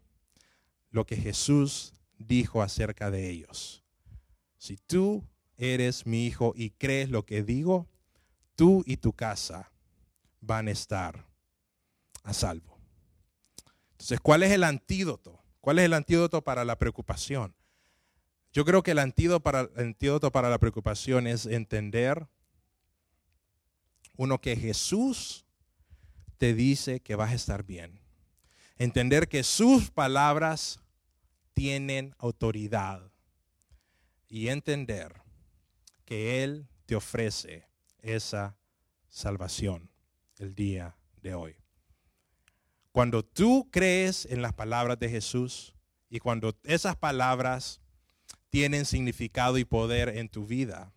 lo 0.90 1.06
que 1.06 1.16
Jesús 1.16 1.94
dijo 2.18 2.62
acerca 2.62 3.12
de 3.12 3.30
ellos. 3.30 3.84
Si 4.58 4.78
tú 4.78 5.24
eres 5.58 6.06
mi 6.06 6.26
hijo 6.26 6.54
y 6.56 6.72
crees 6.72 7.10
lo 7.10 7.26
que 7.26 7.44
digo, 7.44 7.88
tú 8.56 8.84
y 8.86 8.98
tu 8.98 9.14
casa 9.14 9.72
van 10.42 10.68
a 10.68 10.72
estar 10.72 11.26
a 12.24 12.34
salvo. 12.34 12.75
Entonces, 13.96 14.20
¿cuál 14.20 14.44
es 14.44 14.52
el 14.52 14.64
antídoto? 14.64 15.42
¿Cuál 15.62 15.80
es 15.80 15.86
el 15.86 15.94
antídoto 15.94 16.44
para 16.44 16.66
la 16.66 16.78
preocupación? 16.78 17.56
Yo 18.52 18.66
creo 18.66 18.84
que 18.84 18.92
el 18.92 19.00
antídoto 19.00 19.42
para, 19.42 19.62
el 19.62 19.88
antídoto 19.88 20.32
para 20.32 20.50
la 20.50 20.60
preocupación 20.60 21.28
es 21.28 21.46
entender 21.46 22.28
Uno 24.18 24.40
que 24.40 24.56
Jesús 24.56 25.46
te 26.38 26.54
dice 26.54 27.02
que 27.02 27.16
vas 27.16 27.32
a 27.32 27.36
estar 27.36 27.64
bien. 27.64 28.00
Entender 28.78 29.28
que 29.28 29.44
sus 29.44 29.92
palabras 29.92 30.80
tienen 31.54 32.14
autoridad. 32.18 33.12
Y 34.28 34.50
entender 34.50 35.22
que 36.06 36.44
Él 36.44 36.68
te 36.86 36.96
ofrece 36.96 37.68
esa 38.02 38.58
salvación 39.10 39.90
el 40.38 40.54
día 40.54 40.96
de 41.22 41.34
hoy. 41.34 41.65
Cuando 42.96 43.26
tú 43.26 43.68
crees 43.72 44.26
en 44.26 44.42
las 44.42 44.54
palabras 44.54 44.98
de 44.98 45.10
Jesús 45.10 45.76
y 46.10 46.20
cuando 46.20 46.56
esas 46.64 46.96
palabras 46.96 47.82
tienen 48.50 48.86
significado 48.86 49.58
y 49.58 49.66
poder 49.66 50.08
en 50.08 50.30
tu 50.30 50.48
vida, 50.48 50.94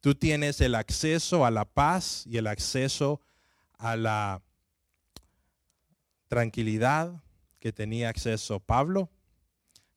tú 0.00 0.14
tienes 0.14 0.62
el 0.62 0.74
acceso 0.74 1.44
a 1.44 1.50
la 1.50 1.66
paz 1.66 2.24
y 2.26 2.38
el 2.38 2.46
acceso 2.46 3.20
a 3.76 3.96
la 3.96 4.42
tranquilidad 6.26 7.22
que 7.58 7.70
tenía 7.70 8.08
acceso 8.08 8.58
Pablo, 8.58 9.10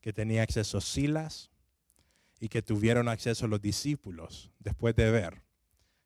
que 0.02 0.12
tenía 0.12 0.44
acceso 0.44 0.82
Silas 0.82 1.52
y 2.42 2.50
que 2.50 2.62
tuvieron 2.62 3.08
acceso 3.08 3.48
los 3.48 3.62
discípulos 3.62 4.52
después 4.60 4.94
de 4.98 5.10
ver 5.10 5.42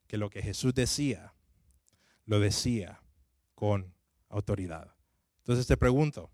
que 0.06 0.18
lo 0.18 0.30
que 0.30 0.44
Jesús 0.44 0.76
decía, 0.76 1.34
lo 2.26 2.40
decía 2.40 3.02
con 3.56 3.96
autoridad. 4.30 4.97
Entonces 5.48 5.66
te 5.66 5.78
pregunto, 5.78 6.30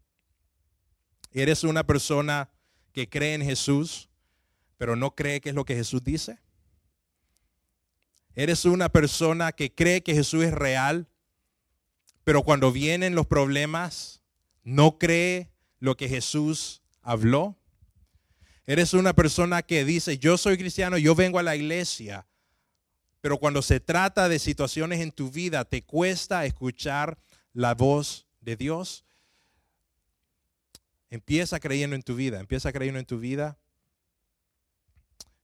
¿eres 1.32 1.64
una 1.64 1.86
persona 1.86 2.50
que 2.94 3.08
cree 3.08 3.36
en 3.36 3.44
Jesús, 3.44 4.10
pero 4.80 4.96
no 4.96 5.14
cree 5.14 5.40
que 5.40 5.50
es 5.50 5.56
lo 5.56 5.66
que 5.66 5.76
Jesús 5.76 6.04
dice? 6.04 6.40
¿Eres 8.34 8.66
una 8.66 8.90
persona 8.90 9.52
que 9.52 9.72
cree 9.72 10.02
que 10.02 10.16
Jesús 10.16 10.46
es 10.46 10.52
real, 10.52 11.08
pero 12.24 12.42
cuando 12.42 12.72
vienen 12.72 13.14
los 13.14 13.28
problemas, 13.28 14.24
no 14.64 14.98
cree 14.98 15.52
lo 15.78 15.96
que 15.96 16.10
Jesús 16.10 16.82
habló? 17.04 17.56
¿Eres 18.66 18.96
una 18.96 19.14
persona 19.14 19.62
que 19.62 19.86
dice, 19.86 20.18
yo 20.18 20.40
soy 20.40 20.58
cristiano, 20.58 20.98
yo 20.98 21.14
vengo 21.14 21.38
a 21.38 21.44
la 21.44 21.56
iglesia, 21.56 22.26
pero 23.22 23.38
cuando 23.38 23.62
se 23.62 23.80
trata 23.80 24.28
de 24.28 24.40
situaciones 24.40 25.02
en 25.02 25.12
tu 25.12 25.30
vida, 25.30 25.66
te 25.66 25.84
cuesta 25.84 26.48
escuchar 26.48 27.20
la 27.54 27.76
voz 27.76 28.23
de 28.44 28.56
Dios, 28.56 29.06
empieza 31.10 31.60
creyendo 31.60 31.96
en 31.96 32.04
tu 32.04 32.16
vida, 32.16 32.40
empieza 32.40 32.72
creyendo 32.72 33.00
en 33.00 33.06
tu 33.06 33.20
vida 33.20 33.58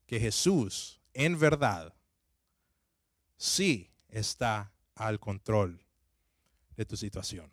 que 0.06 0.18
Jesús 0.20 1.00
en 1.14 1.38
verdad 1.38 1.94
sí 3.36 3.90
está 4.08 4.72
al 4.94 5.20
control 5.20 5.80
de 6.76 6.84
tu 6.84 6.96
situación. 6.96 7.50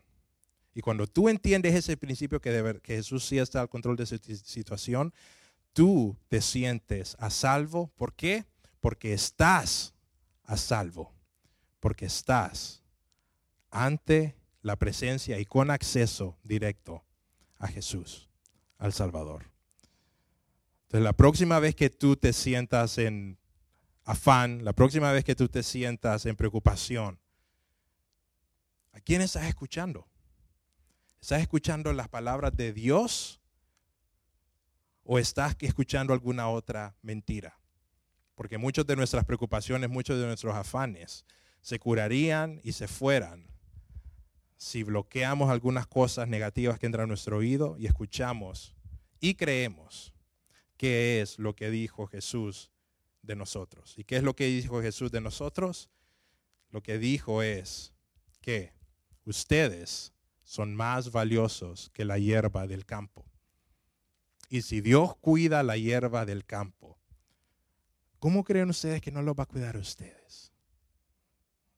Y 0.73 0.81
cuando 0.81 1.07
tú 1.07 1.27
entiendes 1.27 1.73
ese 1.73 1.97
principio 1.97 2.39
que, 2.39 2.81
Jesús 2.85 3.25
sí 3.25 3.39
está 3.39 3.61
al 3.61 3.69
control 3.69 3.95
de 3.95 4.05
su 4.05 4.17
situación, 4.17 5.11
tú 5.73 6.15
te 6.27 6.39
sientes 6.39 7.15
a 7.19 7.29
salvo. 7.29 7.91
¿Por 7.95 8.13
qué? 8.13 8.45
Porque 8.79 9.13
estás 9.13 9.95
a 10.43 10.55
salvo. 10.55 11.13
Porque 11.79 12.05
estás 12.05 12.83
ante 13.71 14.36
la 14.67 14.75
presencia 14.75 15.39
y 15.39 15.45
con 15.45 15.71
acceso 15.71 16.37
directo 16.43 17.05
a 17.57 17.67
Jesús, 17.67 18.29
al 18.77 18.91
Salvador. 18.91 19.49
Entonces, 20.83 21.03
la 21.05 21.13
próxima 21.13 21.59
vez 21.59 21.73
que 21.73 21.89
tú 21.89 22.17
te 22.17 22.33
sientas 22.33 22.97
en 22.97 23.39
afán, 24.03 24.65
la 24.65 24.73
próxima 24.73 25.11
vez 25.13 25.23
que 25.23 25.35
tú 25.35 25.47
te 25.47 25.63
sientas 25.63 26.25
en 26.25 26.35
preocupación, 26.35 27.17
¿a 28.91 28.99
quién 28.99 29.21
estás 29.21 29.45
escuchando? 29.45 30.05
¿Estás 31.21 31.41
escuchando 31.41 31.93
las 31.93 32.09
palabras 32.09 32.55
de 32.55 32.73
Dios 32.73 33.39
o 35.03 35.17
estás 35.17 35.55
escuchando 35.61 36.11
alguna 36.11 36.49
otra 36.49 36.97
mentira? 37.01 37.57
Porque 38.35 38.57
muchas 38.57 38.85
de 38.85 38.97
nuestras 38.97 39.23
preocupaciones, 39.23 39.89
muchos 39.89 40.19
de 40.19 40.25
nuestros 40.25 40.55
afanes 40.55 41.25
se 41.61 41.79
curarían 41.79 42.59
y 42.63 42.73
se 42.73 42.89
fueran 42.89 43.56
si 44.57 44.83
bloqueamos 44.83 45.49
algunas 45.49 45.87
cosas 45.87 46.27
negativas 46.27 46.79
que 46.79 46.87
entran 46.87 47.05
a 47.05 47.07
nuestro 47.07 47.37
oído 47.37 47.77
y 47.77 47.85
escuchamos 47.85 48.75
y 49.19 49.35
creemos 49.35 50.13
qué 50.77 51.21
es 51.21 51.39
lo 51.39 51.55
que 51.55 51.69
dijo 51.69 52.07
Jesús 52.07 52.71
de 53.21 53.35
nosotros. 53.35 53.97
¿Y 53.97 54.03
qué 54.03 54.17
es 54.17 54.23
lo 54.23 54.35
que 54.35 54.45
dijo 54.45 54.81
Jesús 54.81 55.11
de 55.11 55.21
nosotros? 55.21 55.89
Lo 56.71 56.81
que 56.81 56.97
dijo 56.97 57.41
es 57.43 57.93
que 58.41 58.73
ustedes 59.25 60.13
son 60.43 60.75
más 60.75 61.11
valiosos 61.11 61.89
que 61.89 62.05
la 62.05 62.17
hierba 62.17 62.67
del 62.67 62.85
campo. 62.85 63.25
Y 64.49 64.61
si 64.61 64.81
Dios 64.81 65.15
cuida 65.17 65.61
la 65.61 65.77
hierba 65.77 66.25
del 66.25 66.45
campo, 66.45 66.97
¿cómo 68.19 68.43
creen 68.43 68.69
ustedes 68.69 69.01
que 69.01 69.11
no 69.11 69.21
lo 69.21 69.35
va 69.35 69.43
a 69.43 69.47
cuidar 69.47 69.75
a 69.75 69.79
ustedes? 69.79 70.53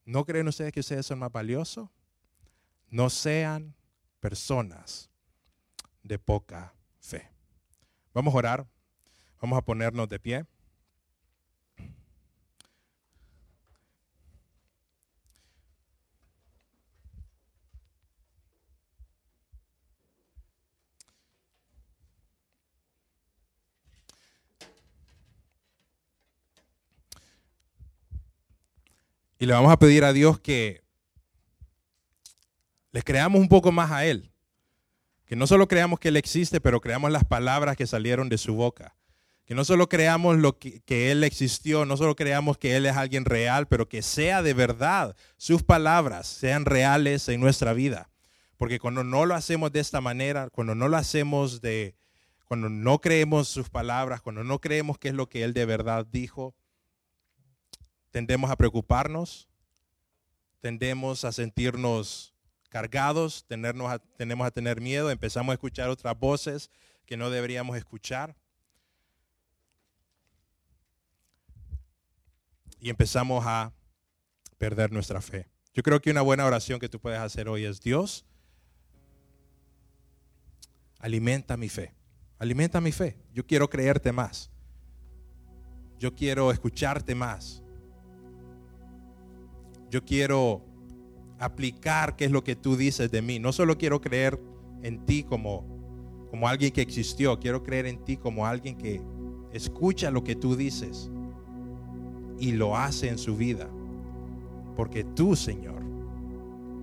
¿No 0.06 0.24
creen 0.26 0.48
ustedes 0.48 0.72
que 0.72 0.80
ustedes 0.82 1.06
son 1.06 1.20
más 1.20 1.32
valiosos? 1.32 1.90
No 2.92 3.10
sean 3.10 3.76
personas 4.20 5.10
de 6.04 6.20
poca 6.20 6.74
fe. 7.00 7.30
Vamos 8.14 8.34
a 8.34 8.38
orar, 8.38 8.68
vamos 9.42 9.58
a 9.58 9.62
ponernos 9.62 10.10
de 10.10 10.20
pie. 10.20 10.46
Y 29.42 29.46
le 29.46 29.54
vamos 29.54 29.72
a 29.72 29.80
pedir 29.80 30.04
a 30.04 30.12
Dios 30.12 30.38
que 30.42 30.84
les 32.92 33.04
creamos 33.04 33.40
un 33.40 33.48
poco 33.48 33.72
más 33.72 33.92
a 33.92 34.06
Él. 34.06 34.32
Que 35.26 35.36
no 35.36 35.46
solo 35.48 35.68
creamos 35.68 36.00
que 36.00 36.08
Él 36.08 36.18
existe, 36.18 36.60
pero 36.60 36.82
creamos 36.82 37.12
las 37.12 37.24
palabras 37.24 37.78
que 37.78 37.86
salieron 37.86 38.30
de 38.30 38.38
su 38.38 38.56
boca. 38.56 38.96
Que 39.46 39.56
no 39.56 39.66
solo 39.66 39.90
creamos 39.90 40.38
lo 40.38 40.58
que, 40.58 40.82
que, 40.82 41.12
Él 41.12 41.24
existió, 41.24 41.86
no 41.86 41.98
solo 41.98 42.16
creamos 42.16 42.58
que 42.58 42.76
Él 42.76 42.86
es 42.86 42.96
alguien 42.96 43.26
real, 43.26 43.68
pero 43.68 43.90
que 43.90 44.02
sea 44.02 44.42
de 44.42 44.54
verdad, 44.54 45.16
sus 45.38 45.64
palabras 45.64 46.28
sean 46.28 46.66
reales 46.66 47.28
en 47.30 47.40
nuestra 47.40 47.74
vida. 47.74 48.10
Porque 48.58 48.80
cuando 48.80 49.04
no 49.04 49.26
lo 49.26 49.36
hacemos 49.36 49.72
de 49.72 49.80
esta 49.80 50.02
manera, 50.02 50.50
cuando 50.50 50.76
no 50.76 50.88
lo 50.88 50.98
hacemos 50.98 51.62
de, 51.62 51.96
cuando 52.46 52.68
no 52.68 53.00
creemos 53.00 53.48
sus 53.48 53.70
palabras, 53.70 54.22
cuando 54.22 54.44
no 54.44 54.60
creemos 54.60 54.98
que 54.98 55.10
es 55.10 55.14
lo 55.14 55.30
que 55.30 55.44
Él 55.44 55.54
de 55.54 55.66
verdad 55.66 56.06
dijo, 56.06 56.56
tendemos 58.12 58.50
a 58.50 58.56
preocuparnos, 58.58 59.48
tendemos 60.60 61.26
a 61.26 61.32
sentirnos 61.32 62.29
cargados, 62.70 63.46
tenernos 63.48 63.92
a, 63.92 64.00
tenemos 64.00 64.46
a 64.48 64.52
tener 64.52 64.80
miedo, 64.80 65.12
empezamos 65.12 65.52
a 65.52 65.54
escuchar 65.54 65.90
otras 65.90 66.18
voces 66.18 66.70
que 67.06 67.18
no 67.18 67.30
deberíamos 67.30 67.76
escuchar. 67.76 68.36
Y 72.80 72.90
empezamos 72.90 73.44
a 73.46 73.74
perder 74.58 74.92
nuestra 74.92 75.20
fe. 75.22 75.50
Yo 75.74 75.84
creo 75.84 76.00
que 76.00 76.12
una 76.12 76.22
buena 76.22 76.46
oración 76.46 76.80
que 76.80 76.88
tú 76.88 77.00
puedes 77.00 77.20
hacer 77.20 77.50
hoy 77.50 77.66
es, 77.66 77.82
Dios, 77.82 78.26
alimenta 81.00 81.58
mi 81.58 81.70
fe, 81.70 81.94
alimenta 82.38 82.80
mi 82.80 82.92
fe. 82.92 83.18
Yo 83.34 83.46
quiero 83.46 83.70
creerte 83.70 84.12
más. 84.12 84.52
Yo 85.98 86.16
quiero 86.16 86.52
escucharte 86.52 87.16
más. 87.16 87.62
Yo 89.90 90.06
quiero 90.06 90.69
aplicar 91.40 92.16
qué 92.16 92.26
es 92.26 92.32
lo 92.32 92.44
que 92.44 92.56
tú 92.56 92.76
dices 92.76 93.10
de 93.10 93.22
mí. 93.22 93.40
No 93.40 93.52
solo 93.52 93.78
quiero 93.78 94.02
creer 94.02 94.40
en 94.84 95.06
ti 95.06 95.24
como, 95.24 95.66
como 96.30 96.48
alguien 96.48 96.72
que 96.72 96.82
existió, 96.82 97.40
quiero 97.40 97.64
creer 97.64 97.86
en 97.86 98.04
ti 98.04 98.18
como 98.18 98.46
alguien 98.46 98.78
que 98.78 99.02
escucha 99.54 100.12
lo 100.12 100.24
que 100.24 100.36
tú 100.36 100.56
dices 100.56 101.10
y 102.38 102.52
lo 102.52 102.76
hace 102.76 103.10
en 103.10 103.18
su 103.18 103.36
vida. 103.36 103.68
Porque 104.76 105.04
tú, 105.04 105.36
Señor, 105.36 105.82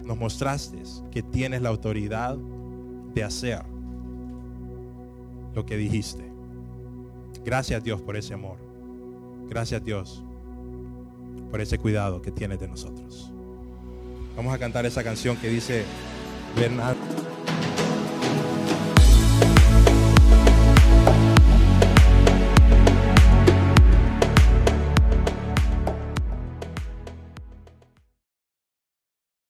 nos 0.05 0.19
mostraste 0.19 0.83
que 1.11 1.23
tienes 1.23 1.63
la 1.63 1.69
autoridad 1.69 2.37
de 3.15 3.25
hacer 3.25 3.63
lo 5.55 5.65
que 5.65 5.77
dijiste. 5.77 6.31
Gracias 7.45 7.83
Dios 7.83 8.01
por 8.03 8.17
ese 8.17 8.35
amor. 8.35 8.59
Gracias 9.49 9.83
Dios 9.85 10.23
por 11.51 11.61
ese 11.61 11.79
cuidado 11.79 12.21
que 12.21 12.31
tienes 12.31 12.59
de 12.61 12.69
nosotros. 12.69 13.33
Vamos 14.37 14.53
a 14.55 14.59
cantar 14.59 14.84
esa 14.84 15.03
canción 15.03 15.37
que 15.37 15.49
dice 15.49 15.84
Bernardo. 16.55 17.36